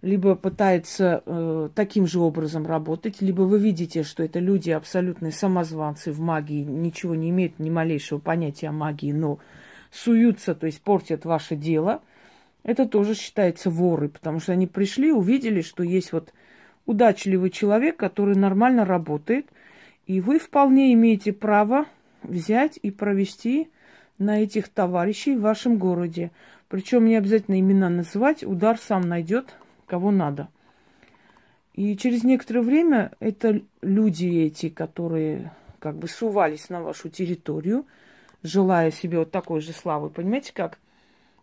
Либо 0.00 0.36
пытаются 0.36 1.22
э, 1.26 1.70
таким 1.74 2.06
же 2.06 2.20
образом 2.20 2.66
работать, 2.66 3.20
либо 3.20 3.42
вы 3.42 3.58
видите, 3.58 4.04
что 4.04 4.22
это 4.22 4.38
люди 4.38 4.70
абсолютные 4.70 5.32
самозванцы 5.32 6.12
в 6.12 6.20
магии, 6.20 6.62
ничего 6.62 7.16
не 7.16 7.30
имеют, 7.30 7.58
ни 7.58 7.68
малейшего 7.68 8.20
понятия 8.20 8.68
о 8.68 8.72
магии, 8.72 9.10
но 9.10 9.40
суются, 9.90 10.54
то 10.54 10.66
есть 10.66 10.82
портят 10.82 11.24
ваше 11.24 11.56
дело. 11.56 12.00
Это 12.62 12.86
тоже 12.86 13.14
считается 13.14 13.70
воры, 13.70 14.08
потому 14.08 14.38
что 14.38 14.52
они 14.52 14.66
пришли, 14.68 15.10
увидели, 15.10 15.62
что 15.62 15.82
есть 15.82 16.12
вот 16.12 16.32
удачливый 16.86 17.50
человек, 17.50 17.96
который 17.96 18.36
нормально 18.36 18.84
работает, 18.84 19.46
и 20.06 20.20
вы 20.20 20.38
вполне 20.38 20.92
имеете 20.94 21.32
право 21.32 21.86
взять 22.22 22.78
и 22.82 22.90
провести 22.90 23.68
на 24.18 24.42
этих 24.42 24.68
товарищей 24.68 25.36
в 25.36 25.40
вашем 25.40 25.78
городе. 25.78 26.30
Причем 26.68 27.06
не 27.06 27.16
обязательно 27.16 27.58
имена 27.58 27.88
называть, 27.88 28.44
удар 28.44 28.78
сам 28.78 29.02
найдет, 29.02 29.54
кого 29.88 30.10
надо. 30.12 30.48
И 31.74 31.96
через 31.96 32.22
некоторое 32.22 32.60
время 32.60 33.12
это 33.20 33.62
люди 33.82 34.26
эти, 34.26 34.68
которые 34.68 35.52
как 35.78 35.96
бы 35.96 36.08
сувались 36.08 36.68
на 36.68 36.82
вашу 36.82 37.08
территорию, 37.08 37.86
желая 38.42 38.90
себе 38.90 39.20
вот 39.20 39.30
такой 39.30 39.60
же 39.60 39.72
славы. 39.72 40.10
Понимаете, 40.10 40.52
как 40.52 40.78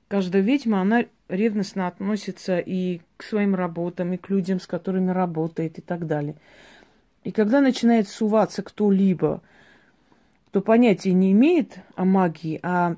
каждая 0.08 0.41
ведьма, 0.41 0.81
она 0.81 1.05
ревностно 1.29 1.88
относится 1.88 2.60
и 2.60 3.01
к 3.17 3.23
своим 3.23 3.55
работам, 3.55 4.13
и 4.13 4.17
к 4.17 4.29
людям, 4.29 4.60
с 4.60 4.67
которыми 4.67 5.12
работает, 5.12 5.79
и 5.79 5.81
так 5.81 6.05
далее. 6.05 6.36
И 7.23 7.31
когда 7.31 7.62
начинает 7.62 8.08
суваться 8.08 8.62
кто-либо, 8.62 9.41
кто 10.49 10.62
понятия 10.62 11.13
не 11.13 11.31
имеет 11.31 11.79
о 11.95 12.05
магии, 12.05 12.60
а 12.62 12.97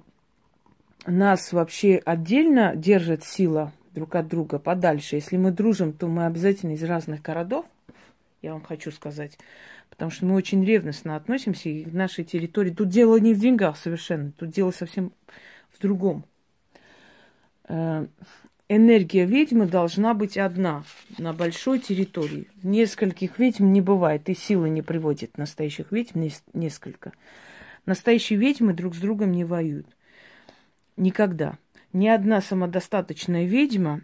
нас 1.06 1.54
вообще 1.54 2.02
отдельно 2.04 2.76
держит 2.76 3.24
сила 3.24 3.72
друг 3.98 4.14
от 4.14 4.28
друга 4.28 4.60
подальше. 4.60 5.16
Если 5.16 5.38
мы 5.38 5.50
дружим, 5.50 5.92
то 5.92 6.08
мы 6.08 6.28
обязательно 6.28 6.74
из 6.74 6.84
разных 6.84 7.24
городов, 7.24 7.66
я 8.44 8.54
вам 8.54 8.62
хочу 8.62 8.92
сказать, 8.92 9.40
потому 9.90 10.12
что 10.12 10.28
мы 10.28 10.36
очень 10.36 10.64
ревностно 10.64 11.16
относимся 11.16 11.70
и 11.70 11.84
к 11.84 11.92
нашей 11.92 12.24
территории. 12.24 12.70
Тут 12.70 12.90
дело 12.90 13.18
не 13.18 13.34
в 13.34 13.40
деньгах 13.40 13.76
совершенно, 13.76 14.32
тут 14.34 14.52
дело 14.52 14.70
совсем 14.70 15.12
в 15.74 15.82
другом. 15.82 16.26
Э, 17.68 18.06
энергия 18.70 19.26
ведьмы 19.26 19.66
должна 19.66 20.14
быть 20.14 20.38
одна 20.38 20.84
на 21.18 21.34
большой 21.34 21.80
территории. 21.80 22.48
Нескольких 22.62 23.40
ведьм 23.40 23.72
не 23.72 23.82
бывает, 23.82 24.30
и 24.30 24.36
силы 24.36 24.70
не 24.70 24.84
приводит 24.84 25.40
настоящих 25.40 25.92
ведьм 25.92 26.28
несколько. 26.54 27.14
Настоящие 27.88 28.38
ведьмы 28.38 28.74
друг 28.74 28.94
с 28.94 29.00
другом 29.00 29.32
не 29.32 29.44
воюют. 29.44 29.88
Никогда. 30.98 31.58
Ни 31.98 32.10
одна 32.10 32.42
самодостаточная 32.42 33.46
ведьма 33.46 34.02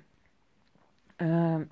э, 1.19 1.65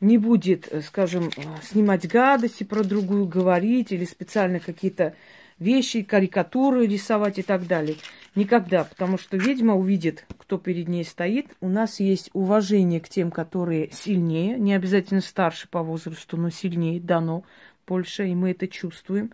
не 0.00 0.16
будет, 0.16 0.72
скажем, 0.82 1.30
снимать 1.62 2.08
гадости 2.08 2.64
про 2.64 2.82
другую, 2.82 3.26
говорить 3.26 3.92
или 3.92 4.06
специально 4.06 4.60
какие-то 4.60 5.14
вещи, 5.58 6.04
карикатуры 6.04 6.86
рисовать 6.86 7.38
и 7.38 7.42
так 7.42 7.66
далее. 7.66 7.96
Никогда, 8.34 8.84
потому 8.84 9.18
что 9.18 9.36
ведьма 9.36 9.74
увидит, 9.74 10.24
кто 10.38 10.56
перед 10.56 10.88
ней 10.88 11.04
стоит. 11.04 11.48
У 11.60 11.68
нас 11.68 12.00
есть 12.00 12.30
уважение 12.32 13.00
к 13.00 13.10
тем, 13.10 13.30
которые 13.30 13.90
сильнее, 13.92 14.58
не 14.58 14.72
обязательно 14.72 15.20
старше 15.20 15.68
по 15.68 15.82
возрасту, 15.82 16.38
но 16.38 16.48
сильнее 16.48 16.98
дано 16.98 17.44
больше, 17.86 18.26
и 18.26 18.34
мы 18.34 18.52
это 18.52 18.68
чувствуем. 18.68 19.32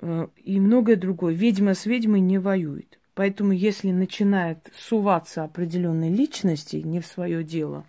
Э, 0.00 0.26
и 0.42 0.58
многое 0.58 0.96
другое. 0.96 1.32
Ведьма 1.32 1.74
с 1.74 1.86
ведьмой 1.86 2.18
не 2.18 2.38
воюет. 2.38 2.98
Поэтому, 3.14 3.52
если 3.52 3.90
начинает 3.90 4.70
суваться 4.74 5.44
определенные 5.44 6.10
личности 6.10 6.76
не 6.76 7.00
в 7.00 7.06
свое 7.06 7.44
дело, 7.44 7.84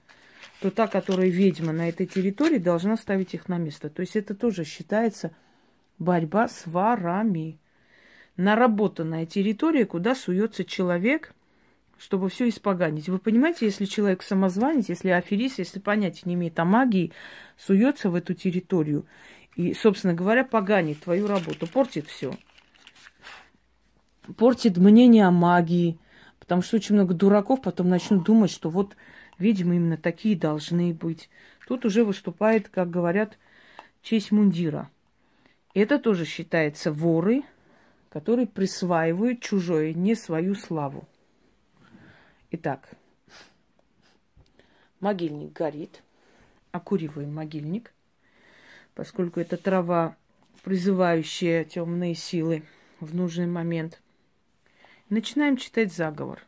то 0.59 0.69
та, 0.69 0.87
которая 0.87 1.29
ведьма 1.29 1.71
на 1.71 1.87
этой 1.87 2.05
территории, 2.05 2.57
должна 2.57 2.97
ставить 2.97 3.33
их 3.33 3.47
на 3.47 3.57
место. 3.57 3.89
То 3.89 4.01
есть 4.01 4.15
это 4.15 4.35
тоже 4.35 4.65
считается 4.65 5.31
борьба 5.97 6.47
с 6.47 6.65
ворами. 6.65 7.57
Наработанная 8.35 9.25
территория, 9.25 9.85
куда 9.85 10.15
суется 10.15 10.65
человек, 10.65 11.33
чтобы 11.97 12.29
все 12.29 12.49
испоганить. 12.49 13.07
Вы 13.07 13.19
понимаете, 13.19 13.65
если 13.65 13.85
человек 13.85 14.23
самозванец, 14.23 14.89
если 14.89 15.09
аферист, 15.09 15.59
если 15.59 15.79
понятия 15.79 16.23
не 16.25 16.33
имеет 16.33 16.59
о 16.59 16.65
магии, 16.65 17.13
суется 17.57 18.09
в 18.09 18.15
эту 18.15 18.33
территорию 18.33 19.05
и, 19.55 19.73
собственно 19.73 20.13
говоря, 20.13 20.43
поганит 20.43 20.99
твою 21.01 21.27
работу, 21.27 21.67
портит 21.67 22.07
все. 22.07 22.33
Портит 24.37 24.77
мнение 24.77 25.25
о 25.25 25.31
магии, 25.31 25.99
потому 26.39 26.61
что 26.61 26.77
очень 26.77 26.95
много 26.95 27.13
дураков 27.13 27.61
потом 27.61 27.89
начнут 27.89 28.23
думать, 28.23 28.51
что 28.51 28.69
вот, 28.69 28.95
видимо, 29.37 29.75
именно 29.75 29.97
такие 29.97 30.37
должны 30.37 30.93
быть. 30.93 31.29
Тут 31.67 31.85
уже 31.85 32.03
выступает, 32.03 32.69
как 32.69 32.89
говорят, 32.89 33.37
честь 34.01 34.31
мундира. 34.31 34.89
Это 35.73 35.99
тоже 35.99 36.25
считается 36.25 36.91
воры, 36.91 37.43
которые 38.09 38.47
присваивают 38.47 39.41
чужое, 39.41 39.93
не 39.93 40.15
свою 40.15 40.55
славу. 40.55 41.07
Итак, 42.51 42.89
могильник 44.99 45.53
горит. 45.53 46.03
Окуриваем 46.71 47.33
могильник 47.33 47.93
поскольку 48.95 49.39
это 49.39 49.57
трава, 49.57 50.15
призывающая 50.63 51.63
темные 51.63 52.15
силы 52.15 52.63
в 52.99 53.15
нужный 53.15 53.47
момент. 53.47 54.01
Начинаем 55.13 55.57
читать 55.57 55.93
заговор. 55.93 56.41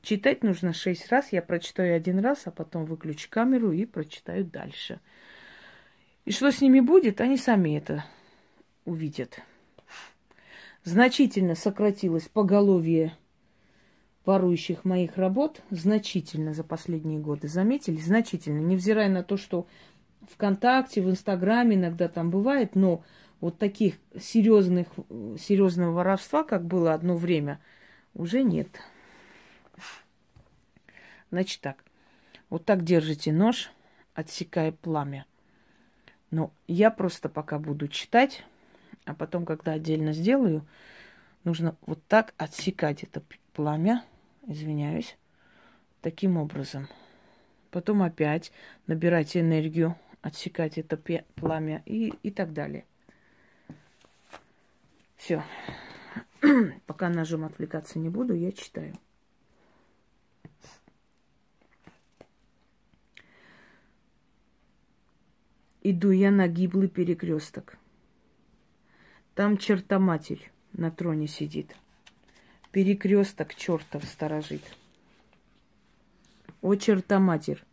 Читать 0.00 0.42
нужно 0.42 0.72
шесть 0.72 1.12
раз. 1.12 1.30
Я 1.30 1.42
прочитаю 1.42 1.94
один 1.94 2.20
раз, 2.20 2.46
а 2.46 2.50
потом 2.50 2.86
выключу 2.86 3.28
камеру 3.28 3.70
и 3.70 3.84
прочитаю 3.84 4.46
дальше. 4.46 5.00
И 6.24 6.32
что 6.32 6.50
с 6.50 6.62
ними 6.62 6.80
будет, 6.80 7.20
они 7.20 7.36
сами 7.36 7.76
это 7.76 8.06
увидят. 8.86 9.42
значительно 10.84 11.54
сократилось 11.54 12.28
поголовье 12.28 13.12
ворующих 14.24 14.86
моих 14.86 15.18
работ, 15.18 15.60
значительно 15.68 16.54
за 16.54 16.64
последние 16.64 17.18
годы. 17.18 17.46
Заметили? 17.46 17.98
Значительно. 17.98 18.60
Невзирая 18.60 19.10
на 19.10 19.22
то, 19.22 19.36
что 19.36 19.66
ВКонтакте, 20.30 21.02
в 21.02 21.10
Инстаграме 21.10 21.76
иногда 21.76 22.08
там 22.08 22.30
бывает, 22.30 22.74
но 22.74 23.04
вот 23.42 23.58
таких 23.58 23.96
серьезных, 24.18 24.86
серьезного 25.38 25.92
воровства, 25.92 26.42
как 26.42 26.64
было 26.64 26.94
одно 26.94 27.14
время, 27.14 27.60
уже 28.14 28.42
нет. 28.42 28.68
Значит 31.30 31.60
так, 31.60 31.84
вот 32.48 32.64
так 32.64 32.84
держите 32.84 33.32
нож, 33.32 33.70
отсекая 34.14 34.72
пламя. 34.72 35.26
Но 36.30 36.52
я 36.66 36.90
просто 36.90 37.28
пока 37.28 37.58
буду 37.58 37.88
читать, 37.88 38.44
а 39.04 39.14
потом, 39.14 39.46
когда 39.46 39.72
отдельно 39.72 40.12
сделаю, 40.12 40.66
нужно 41.44 41.76
вот 41.86 42.02
так 42.06 42.34
отсекать 42.36 43.02
это 43.02 43.22
пламя, 43.52 44.04
извиняюсь, 44.46 45.16
таким 46.02 46.36
образом. 46.36 46.88
Потом 47.70 48.02
опять 48.02 48.52
набирать 48.86 49.36
энергию, 49.36 49.96
отсекать 50.22 50.78
это 50.78 50.98
пламя 51.34 51.82
и, 51.86 52.14
и 52.22 52.30
так 52.30 52.52
далее. 52.52 52.84
Все. 55.16 55.42
Пока 56.86 57.08
ножом 57.08 57.44
отвлекаться 57.44 57.98
не 57.98 58.08
буду, 58.08 58.34
я 58.34 58.52
читаю. 58.52 58.94
Иду 65.82 66.10
я 66.10 66.30
на 66.30 66.48
гиблый 66.48 66.88
перекресток. 66.88 67.78
Там 69.34 69.56
черта 69.56 69.98
матерь 69.98 70.50
на 70.72 70.90
троне 70.90 71.28
сидит. 71.28 71.74
Перекресток 72.72 73.54
чертов 73.54 74.04
сторожит. 74.04 74.62
О, 76.60 76.74
черта 76.74 77.20
матерь, 77.20 77.64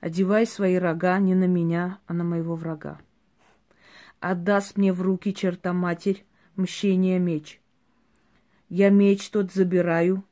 одевай 0.00 0.46
свои 0.46 0.76
рога 0.76 1.18
не 1.18 1.34
на 1.34 1.46
меня, 1.46 2.00
а 2.06 2.14
на 2.14 2.24
моего 2.24 2.56
врага. 2.56 2.98
Отдаст 4.18 4.76
мне 4.78 4.92
в 4.92 5.02
руки 5.02 5.34
черта 5.34 5.72
матерь 5.74 6.24
мщение 6.56 7.18
меч. 7.18 7.60
Я 8.68 8.90
меч 8.90 9.30
тот 9.30 9.52
забираю 9.52 10.24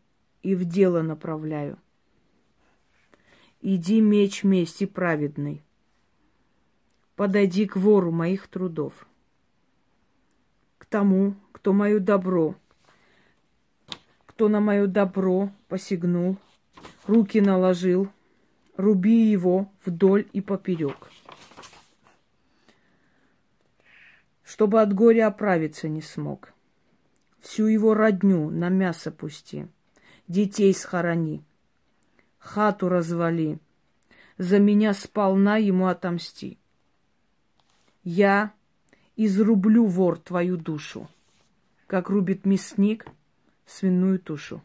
и 0.43 0.57
в 0.57 0.65
дело 0.65 1.03
направляю. 1.03 1.79
Иди 3.61 4.01
меч 4.01 4.43
мести 4.43 4.87
праведный, 4.87 5.63
подойди 7.15 7.67
к 7.67 7.77
вору 7.77 8.11
моих 8.11 8.49
трудов, 8.49 9.07
к 10.79 10.87
тому, 10.87 11.35
кто 11.53 11.73
мое 11.73 12.01
добро, 12.01 12.57
кто 14.27 14.49
на 14.49 14.61
мое 14.61 14.89
добро 14.89 15.53
посягнул, 15.69 16.37
руки 17.07 17.41
наложил, 17.41 18.09
руби 18.77 19.31
его 19.31 19.71
вдоль 19.85 20.29
и 20.33 20.41
поперек. 20.41 21.09
Чтобы 24.43 24.83
от 24.83 24.93
горя 24.93 25.29
оправиться 25.29 25.89
не 25.89 26.03
смог. 26.03 26.54
Всю 27.45 27.67
его 27.67 27.93
родню 27.93 28.49
на 28.49 28.71
мясо 28.71 29.13
пусти, 29.13 29.69
детей 30.29 30.73
схорони, 30.73 31.45
хату 32.39 32.89
развали, 32.89 33.59
за 34.39 34.59
меня 34.59 34.95
сполна 34.95 35.59
ему 35.59 35.89
отомсти. 35.89 36.59
Я 38.03 38.55
изрублю, 39.15 39.85
вор, 39.85 40.19
твою 40.19 40.57
душу, 40.57 41.07
как 41.87 42.09
рубит 42.09 42.47
мясник 42.47 43.07
свиную 43.67 44.21
тушу. 44.21 44.63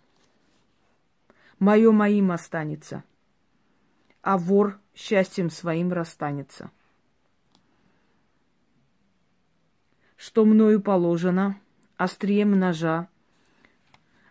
Мое 1.59 1.91
моим 1.91 2.31
останется, 2.31 3.03
а 4.21 4.37
вор 4.37 4.79
счастьем 4.95 5.49
своим 5.49 5.91
расстанется. 5.91 6.71
Что 10.15 10.45
мною 10.45 10.81
положено, 10.81 11.59
острием 11.99 12.57
ножа, 12.57 13.07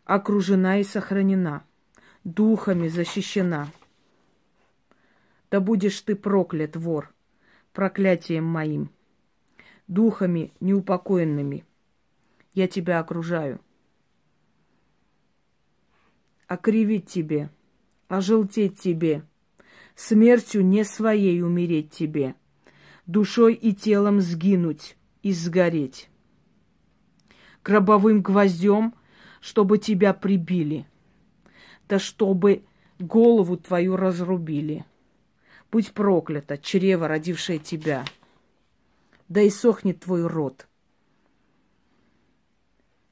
окружена 0.05 0.79
и 0.81 0.85
сохранена, 0.85 1.63
духами 2.25 2.89
защищена. 2.89 3.69
Да 5.51 5.61
будешь 5.61 6.01
ты 6.01 6.17
проклят, 6.17 6.75
вор, 6.77 7.15
проклятием 7.73 8.45
моим– 8.45 8.91
духами 9.89 10.53
неупокоенными. 10.61 11.65
Я 12.55 12.69
тебя 12.69 13.01
окружаю. 13.01 13.61
Окривить 16.47 17.07
тебе, 17.07 17.51
ожелтеть 18.09 18.79
тебе, 18.79 19.23
смертью 19.95 20.65
не 20.65 20.85
своей 20.85 21.43
умереть 21.43 21.91
тебе, 21.91 22.35
душой 23.07 23.55
и 23.55 23.75
телом 23.75 24.21
сгинуть 24.21 24.97
и 25.23 25.33
сгореть. 25.33 26.09
Гробовым 27.65 28.23
гвоздем, 28.23 28.95
чтобы 29.41 29.79
тебя 29.79 30.15
прибили, 30.15 30.87
да 31.89 31.99
чтобы 31.99 32.65
голову 32.99 33.57
твою 33.57 33.97
разрубили. 33.97 34.85
Будь 35.71 35.93
проклята, 35.93 36.57
чрево, 36.57 37.09
родившее 37.09 37.59
тебя— 37.59 38.05
да 39.29 39.43
и 39.43 39.51
сохнет 39.51 40.01
твой 40.01 40.27
рот. 40.27 40.67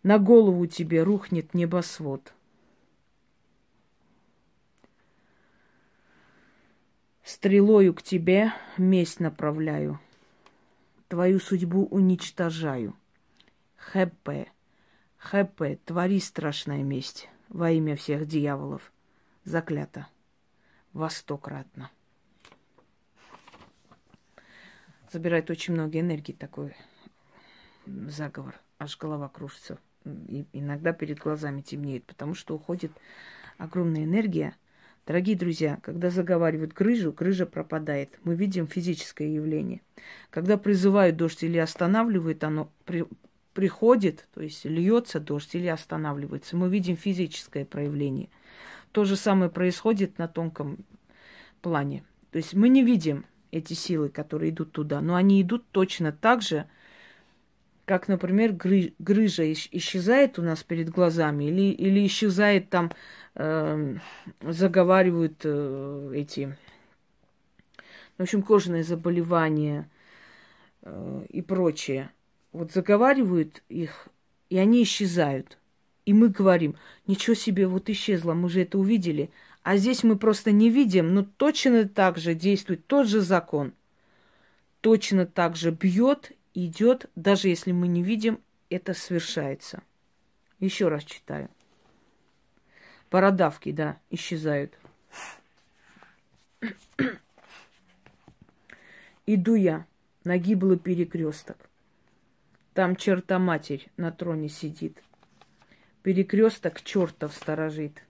На 0.02 0.18
голову 0.18 0.66
тебе 0.66 1.02
рухнет 1.02 1.52
небосвод. 1.54 2.32
Стрелою 7.22 7.92
к 7.92 8.02
тебе 8.02 8.52
месть 8.78 9.20
направляю, 9.20 10.00
твою 11.08 11.40
судьбу 11.40 11.86
уничтожаю. 11.86 12.94
Хэппе, 13.76 14.50
хэппе, 15.18 15.78
твори 15.84 16.20
страшная 16.20 16.82
месть 16.82 17.28
во 17.48 17.70
имя 17.70 17.96
всех 17.96 18.26
дьяволов. 18.26 18.92
Заклято. 19.44 20.08
Востократно 20.92 21.90
забирает 25.16 25.50
очень 25.50 25.74
много 25.74 25.98
энергии 25.98 26.32
такой 26.32 26.76
заговор. 27.86 28.54
Аж 28.78 28.98
голова 28.98 29.28
кружится. 29.28 29.78
И 30.04 30.46
иногда 30.52 30.92
перед 30.92 31.18
глазами 31.18 31.62
темнеет, 31.62 32.04
потому 32.04 32.34
что 32.34 32.54
уходит 32.54 32.92
огромная 33.58 34.04
энергия. 34.04 34.54
Дорогие 35.06 35.36
друзья, 35.36 35.78
когда 35.82 36.10
заговаривают 36.10 36.74
грыжу, 36.74 37.12
грыжа 37.12 37.46
пропадает. 37.46 38.18
Мы 38.24 38.34
видим 38.34 38.66
физическое 38.66 39.32
явление. 39.32 39.80
Когда 40.30 40.58
призывают 40.58 41.16
дождь 41.16 41.42
или 41.42 41.58
останавливают, 41.58 42.44
оно 42.44 42.70
приходит, 43.56 44.28
то 44.34 44.42
есть 44.42 44.66
льется 44.66 45.18
дождь 45.18 45.54
или 45.54 45.66
останавливается. 45.66 46.58
Мы 46.58 46.68
видим 46.68 46.94
физическое 46.94 47.64
проявление. 47.64 48.28
То 48.92 49.06
же 49.06 49.16
самое 49.16 49.50
происходит 49.50 50.18
на 50.18 50.28
тонком 50.28 50.84
плане. 51.62 52.04
То 52.32 52.36
есть 52.36 52.52
мы 52.52 52.68
не 52.68 52.84
видим 52.84 53.24
эти 53.52 53.72
силы, 53.72 54.10
которые 54.10 54.50
идут 54.50 54.72
туда. 54.72 55.00
Но 55.00 55.14
они 55.14 55.40
идут 55.40 55.64
точно 55.70 56.12
так 56.12 56.42
же, 56.42 56.66
как, 57.86 58.08
например, 58.08 58.52
гры, 58.52 58.92
грыжа 58.98 59.50
исчезает 59.50 60.38
у 60.38 60.42
нас 60.42 60.62
перед 60.62 60.90
глазами, 60.90 61.44
или, 61.44 61.72
или 61.72 62.06
исчезает 62.06 62.68
там, 62.68 62.92
э, 63.36 63.96
заговаривают 64.42 65.40
э, 65.44 66.12
эти, 66.14 66.54
в 68.18 68.22
общем, 68.22 68.42
кожные 68.42 68.82
заболевания 68.82 69.88
э, 70.82 71.26
и 71.30 71.40
прочее. 71.40 72.10
Вот 72.56 72.72
заговаривают 72.72 73.62
их, 73.68 74.08
и 74.48 74.56
они 74.56 74.82
исчезают. 74.82 75.58
И 76.06 76.14
мы 76.14 76.30
говорим, 76.30 76.74
ничего 77.06 77.34
себе, 77.34 77.66
вот 77.66 77.90
исчезло, 77.90 78.32
мы 78.32 78.48
же 78.48 78.62
это 78.62 78.78
увидели. 78.78 79.30
А 79.62 79.76
здесь 79.76 80.02
мы 80.02 80.16
просто 80.16 80.52
не 80.52 80.70
видим, 80.70 81.12
но 81.12 81.22
точно 81.22 81.86
так 81.86 82.16
же 82.16 82.32
действует 82.34 82.86
тот 82.86 83.08
же 83.08 83.20
закон. 83.20 83.74
Точно 84.80 85.26
так 85.26 85.54
же 85.54 85.70
бьет, 85.70 86.32
идет, 86.54 87.10
даже 87.14 87.48
если 87.48 87.72
мы 87.72 87.88
не 87.88 88.02
видим, 88.02 88.40
это 88.70 88.94
совершается. 88.94 89.82
Еще 90.58 90.88
раз 90.88 91.04
читаю. 91.04 91.50
Бородавки, 93.10 93.70
да, 93.70 93.98
исчезают. 94.08 94.78
Иду 99.26 99.56
я 99.56 99.84
на 100.24 100.38
гиблый 100.38 100.78
перекресток. 100.78 101.58
Там 102.76 102.94
черта 102.94 103.38
матерь 103.38 103.88
на 103.96 104.12
троне 104.12 104.50
сидит. 104.50 105.02
Перекресток 106.02 106.82
чертов 106.82 107.32
сторожит. 107.32 108.04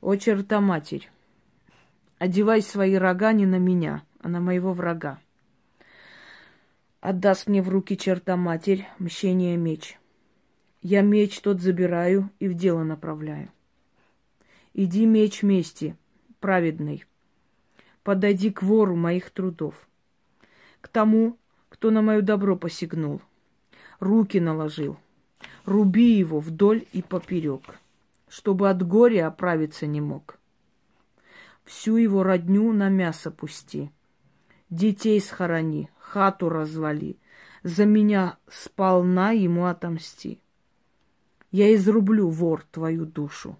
О, 0.00 0.14
черта 0.14 0.60
матерь, 0.60 1.10
одевай 2.18 2.62
свои 2.62 2.94
рога 2.94 3.32
не 3.32 3.46
на 3.46 3.58
меня, 3.58 4.04
а 4.20 4.28
на 4.28 4.38
моего 4.38 4.74
врага. 4.74 5.18
Отдаст 7.00 7.48
мне 7.48 7.62
в 7.62 7.68
руки 7.68 7.96
черта 7.98 8.36
матерь 8.36 8.86
мщение 9.00 9.56
меч. 9.56 9.98
Я 10.80 11.02
меч 11.02 11.40
тот 11.40 11.60
забираю 11.60 12.30
и 12.38 12.46
в 12.46 12.54
дело 12.54 12.84
направляю. 12.84 13.50
Иди 14.72 15.04
меч 15.04 15.42
мести, 15.42 15.96
праведный, 16.38 17.04
подойди 18.04 18.52
к 18.52 18.62
вору 18.62 18.94
моих 18.94 19.30
трудов, 19.30 19.88
к 20.80 20.86
тому, 20.86 21.36
кто 21.70 21.90
на 21.90 22.02
мое 22.02 22.20
добро 22.20 22.54
посягнул, 22.54 23.20
руки 24.00 24.40
наложил, 24.40 24.96
руби 25.64 26.12
его 26.12 26.40
вдоль 26.40 26.86
и 26.92 27.02
поперек, 27.02 27.78
чтобы 28.28 28.70
от 28.70 28.86
горя 28.86 29.28
оправиться 29.28 29.86
не 29.86 30.00
мог. 30.00 30.38
Всю 31.64 31.96
его 31.96 32.22
родню 32.22 32.72
на 32.72 32.88
мясо 32.88 33.30
пусти, 33.30 33.90
детей 34.70 35.20
схорони, 35.20 35.88
хату 35.98 36.48
развали, 36.48 37.18
за 37.62 37.86
меня 37.86 38.36
сполна 38.48 39.30
ему 39.30 39.66
отомсти. 39.66 40.40
Я 41.50 41.74
изрублю, 41.74 42.28
вор, 42.28 42.64
твою 42.70 43.06
душу, 43.06 43.56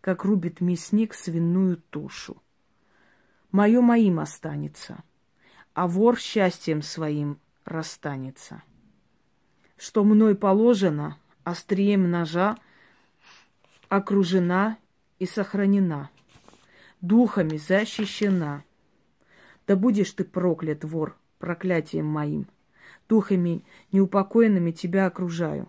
как 0.00 0.24
рубит 0.24 0.60
мясник 0.60 1.14
свиную 1.14 1.76
тушу. 1.76 2.42
Мое 3.52 3.80
моим 3.80 4.18
останется, 4.18 5.04
а 5.74 5.86
вор 5.86 6.18
счастьем 6.18 6.82
своим 6.82 7.38
расстанется. 7.64 8.62
Что 9.76 10.04
мной 10.04 10.34
положено, 10.34 11.18
острием 11.44 12.10
ножа 12.10 12.56
окружена 13.88 14.78
и 15.18 15.26
сохранена, 15.26 16.10
духами 17.00 17.56
защищена. 17.56 18.64
Да 19.66 19.76
будешь 19.76 20.12
ты 20.12 20.24
проклят, 20.24 20.84
вор, 20.84 21.16
проклятием 21.38 22.06
моим. 22.06 22.46
Духами 23.08 23.64
неупокоенными 23.92 24.72
тебя 24.72 25.06
окружаю. 25.06 25.68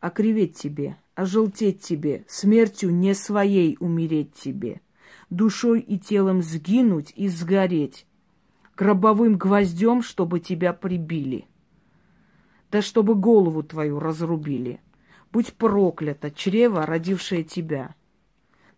Окриветь 0.00 0.56
тебе, 0.56 0.96
ожелтеть 1.14 1.80
тебе, 1.80 2.24
смертью 2.28 2.94
не 2.94 3.14
своей 3.14 3.76
умереть 3.80 4.34
тебе, 4.34 4.80
душой 5.30 5.80
и 5.80 5.98
телом 5.98 6.42
сгинуть 6.42 7.12
и 7.16 7.28
сгореть, 7.28 8.06
гробовым 8.76 9.36
гвоздем, 9.36 10.02
чтобы 10.02 10.40
тебя 10.40 10.72
прибили, 10.72 11.46
да 12.72 12.80
чтобы 12.80 13.14
голову 13.14 13.62
твою 13.62 14.00
разрубили. 14.00 14.80
Будь 15.30 15.52
проклято, 15.52 16.30
чрево, 16.30 16.86
родившее 16.86 17.44
тебя, 17.44 17.94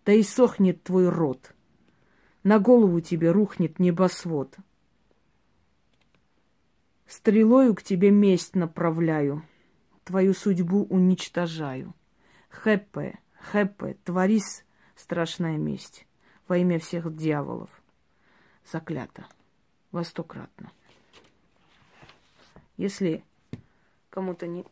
да 0.05 0.13
и 0.13 0.23
сохнет 0.23 0.83
твой 0.83 1.09
род, 1.09 1.55
на 2.43 2.59
голову 2.59 3.01
тебе 3.01 3.31
рухнет 3.31 3.79
небосвод. 3.79 4.57
Стрелою 7.07 7.75
к 7.75 7.83
тебе 7.83 8.11
месть 8.11 8.57
направляю, 8.57 9.45
твою 10.03 10.35
судьбу 10.35 10.85
уничтожаю. 10.91 11.95
Хэппе, 12.51 13.19
хэппе, 13.39 13.97
творись 14.05 14.65
страшная 14.97 15.57
месть 15.57 16.07
во 16.49 16.59
имя 16.59 16.81
всех 16.81 17.15
дьяволов. 17.17 17.71
Заклято 18.71 19.27
востократно. 19.93 20.73
Если 22.77 23.25
кому-то 24.15 24.47
не, 24.47 24.65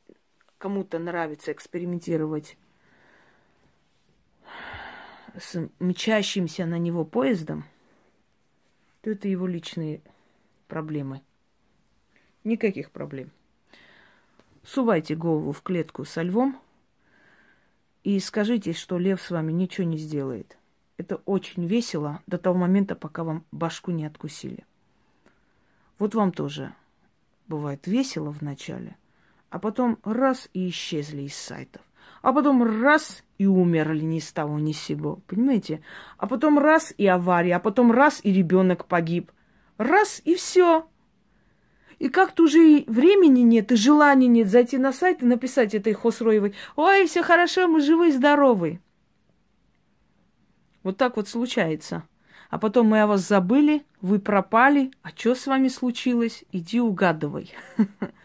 кому-то 0.59 1.01
нравится 1.01 1.51
экспериментировать 1.51 2.57
с 5.37 5.69
мчащимся 5.81 6.65
на 6.65 6.79
него 6.79 7.05
поездом, 7.05 7.65
то 9.01 9.11
это 9.11 9.27
его 9.27 9.49
личные 9.49 10.01
проблемы. 10.69 11.23
Никаких 12.45 12.93
проблем. 12.93 13.33
Сувайте 14.63 15.17
голову 15.17 15.51
в 15.51 15.61
клетку 15.63 16.05
со 16.05 16.23
львом 16.23 16.57
и 18.05 18.21
скажите, 18.21 18.73
что 18.75 18.97
лев 18.97 19.21
с 19.21 19.33
вами 19.33 19.51
ничего 19.51 19.89
не 19.89 19.99
сделает. 19.99 20.57
Это 20.99 21.17
очень 21.17 21.67
весело 21.67 22.23
до 22.29 22.39
того 22.39 22.57
момента, 22.61 22.95
пока 22.95 23.25
вам 23.25 23.45
башку 23.51 23.91
не 23.91 24.07
откусили. 24.07 24.65
Вот 25.99 26.15
вам 26.15 26.31
тоже 26.31 26.73
бывает 27.49 27.89
весело 27.89 28.31
вначале, 28.31 28.97
а 29.53 29.59
потом 29.59 29.99
раз 30.03 30.49
и 30.55 30.71
исчезли 30.71 31.23
из 31.23 31.37
сайтов. 31.37 31.83
А 32.23 32.33
потом 32.33 32.63
раз 32.63 33.23
и 33.37 33.47
умерли 33.47 34.01
ни 34.01 34.19
с 34.19 34.33
того 34.33 34.59
ни 34.59 34.73
с 34.73 34.81
сего. 34.81 35.21
Понимаете? 35.27 35.83
А 36.17 36.27
потом 36.27 36.59
раз 36.59 36.95
и 36.97 37.07
авария, 37.07 37.57
а 37.57 37.61
потом 37.61 37.93
раз 37.93 38.21
и 38.23 38.33
ребенок 38.33 38.87
погиб. 38.87 39.31
Раз 39.77 40.23
и 40.25 40.35
все. 40.37 40.89
И 41.99 42.09
как-то 42.09 42.45
уже 42.45 42.79
и 42.79 42.91
времени 42.91 43.43
нет, 43.43 43.71
и 43.73 43.77
желания 43.77 44.27
нет 44.27 44.49
зайти 44.49 44.79
на 44.79 44.91
сайт 44.91 45.23
и 45.23 45.27
написать 45.27 45.75
этой 45.75 45.93
Хосроевой, 45.93 46.55
ой, 46.75 47.07
все 47.07 47.23
хорошо, 47.23 47.69
мы 47.69 47.83
живы 47.83 48.09
и 48.09 48.13
здоровы. 48.13 48.81
Вот 50.83 50.97
так 50.97 51.17
вот 51.17 51.29
случается 51.29 52.05
а 52.53 52.59
потом 52.59 52.89
мы 52.89 53.01
о 53.01 53.07
вас 53.07 53.27
забыли, 53.27 53.83
вы 54.03 54.19
пропали, 54.19 54.91
а 55.01 55.09
что 55.09 55.35
с 55.35 55.47
вами 55.47 55.69
случилось? 55.69 56.45
Иди 56.53 56.83
угадывай. 56.83 57.51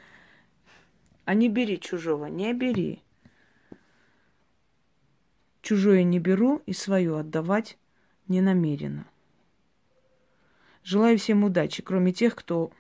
А 1.28 1.34
не 1.34 1.50
бери 1.50 1.78
чужого, 1.78 2.28
не 2.28 2.54
бери. 2.54 3.04
Чужое 5.62 6.04
не 6.04 6.20
беру 6.20 6.62
и 6.66 6.72
свое 6.72 7.20
отдавать 7.20 7.78
не 8.30 8.40
намерена. 8.40 9.06
Желаю 10.84 11.18
всем 11.18 11.44
удачи, 11.44 11.84
кроме 11.84 12.14
тех, 12.14 12.34
кто 12.34 12.72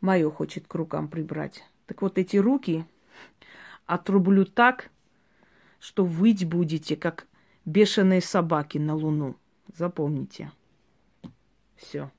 мое 0.00 0.28
хочет 0.28 0.66
к 0.66 0.74
рукам 0.74 1.06
прибрать. 1.06 1.62
Так 1.86 2.02
вот 2.02 2.18
эти 2.18 2.36
руки 2.36 2.84
отрублю 3.86 4.44
так, 4.44 4.90
что 5.78 6.04
выть 6.04 6.46
будете, 6.46 6.96
как 6.96 7.28
бешеные 7.64 8.20
собаки 8.20 8.78
на 8.78 8.96
луну. 8.96 9.36
Запомните. 9.72 10.50
Все. 11.76 12.10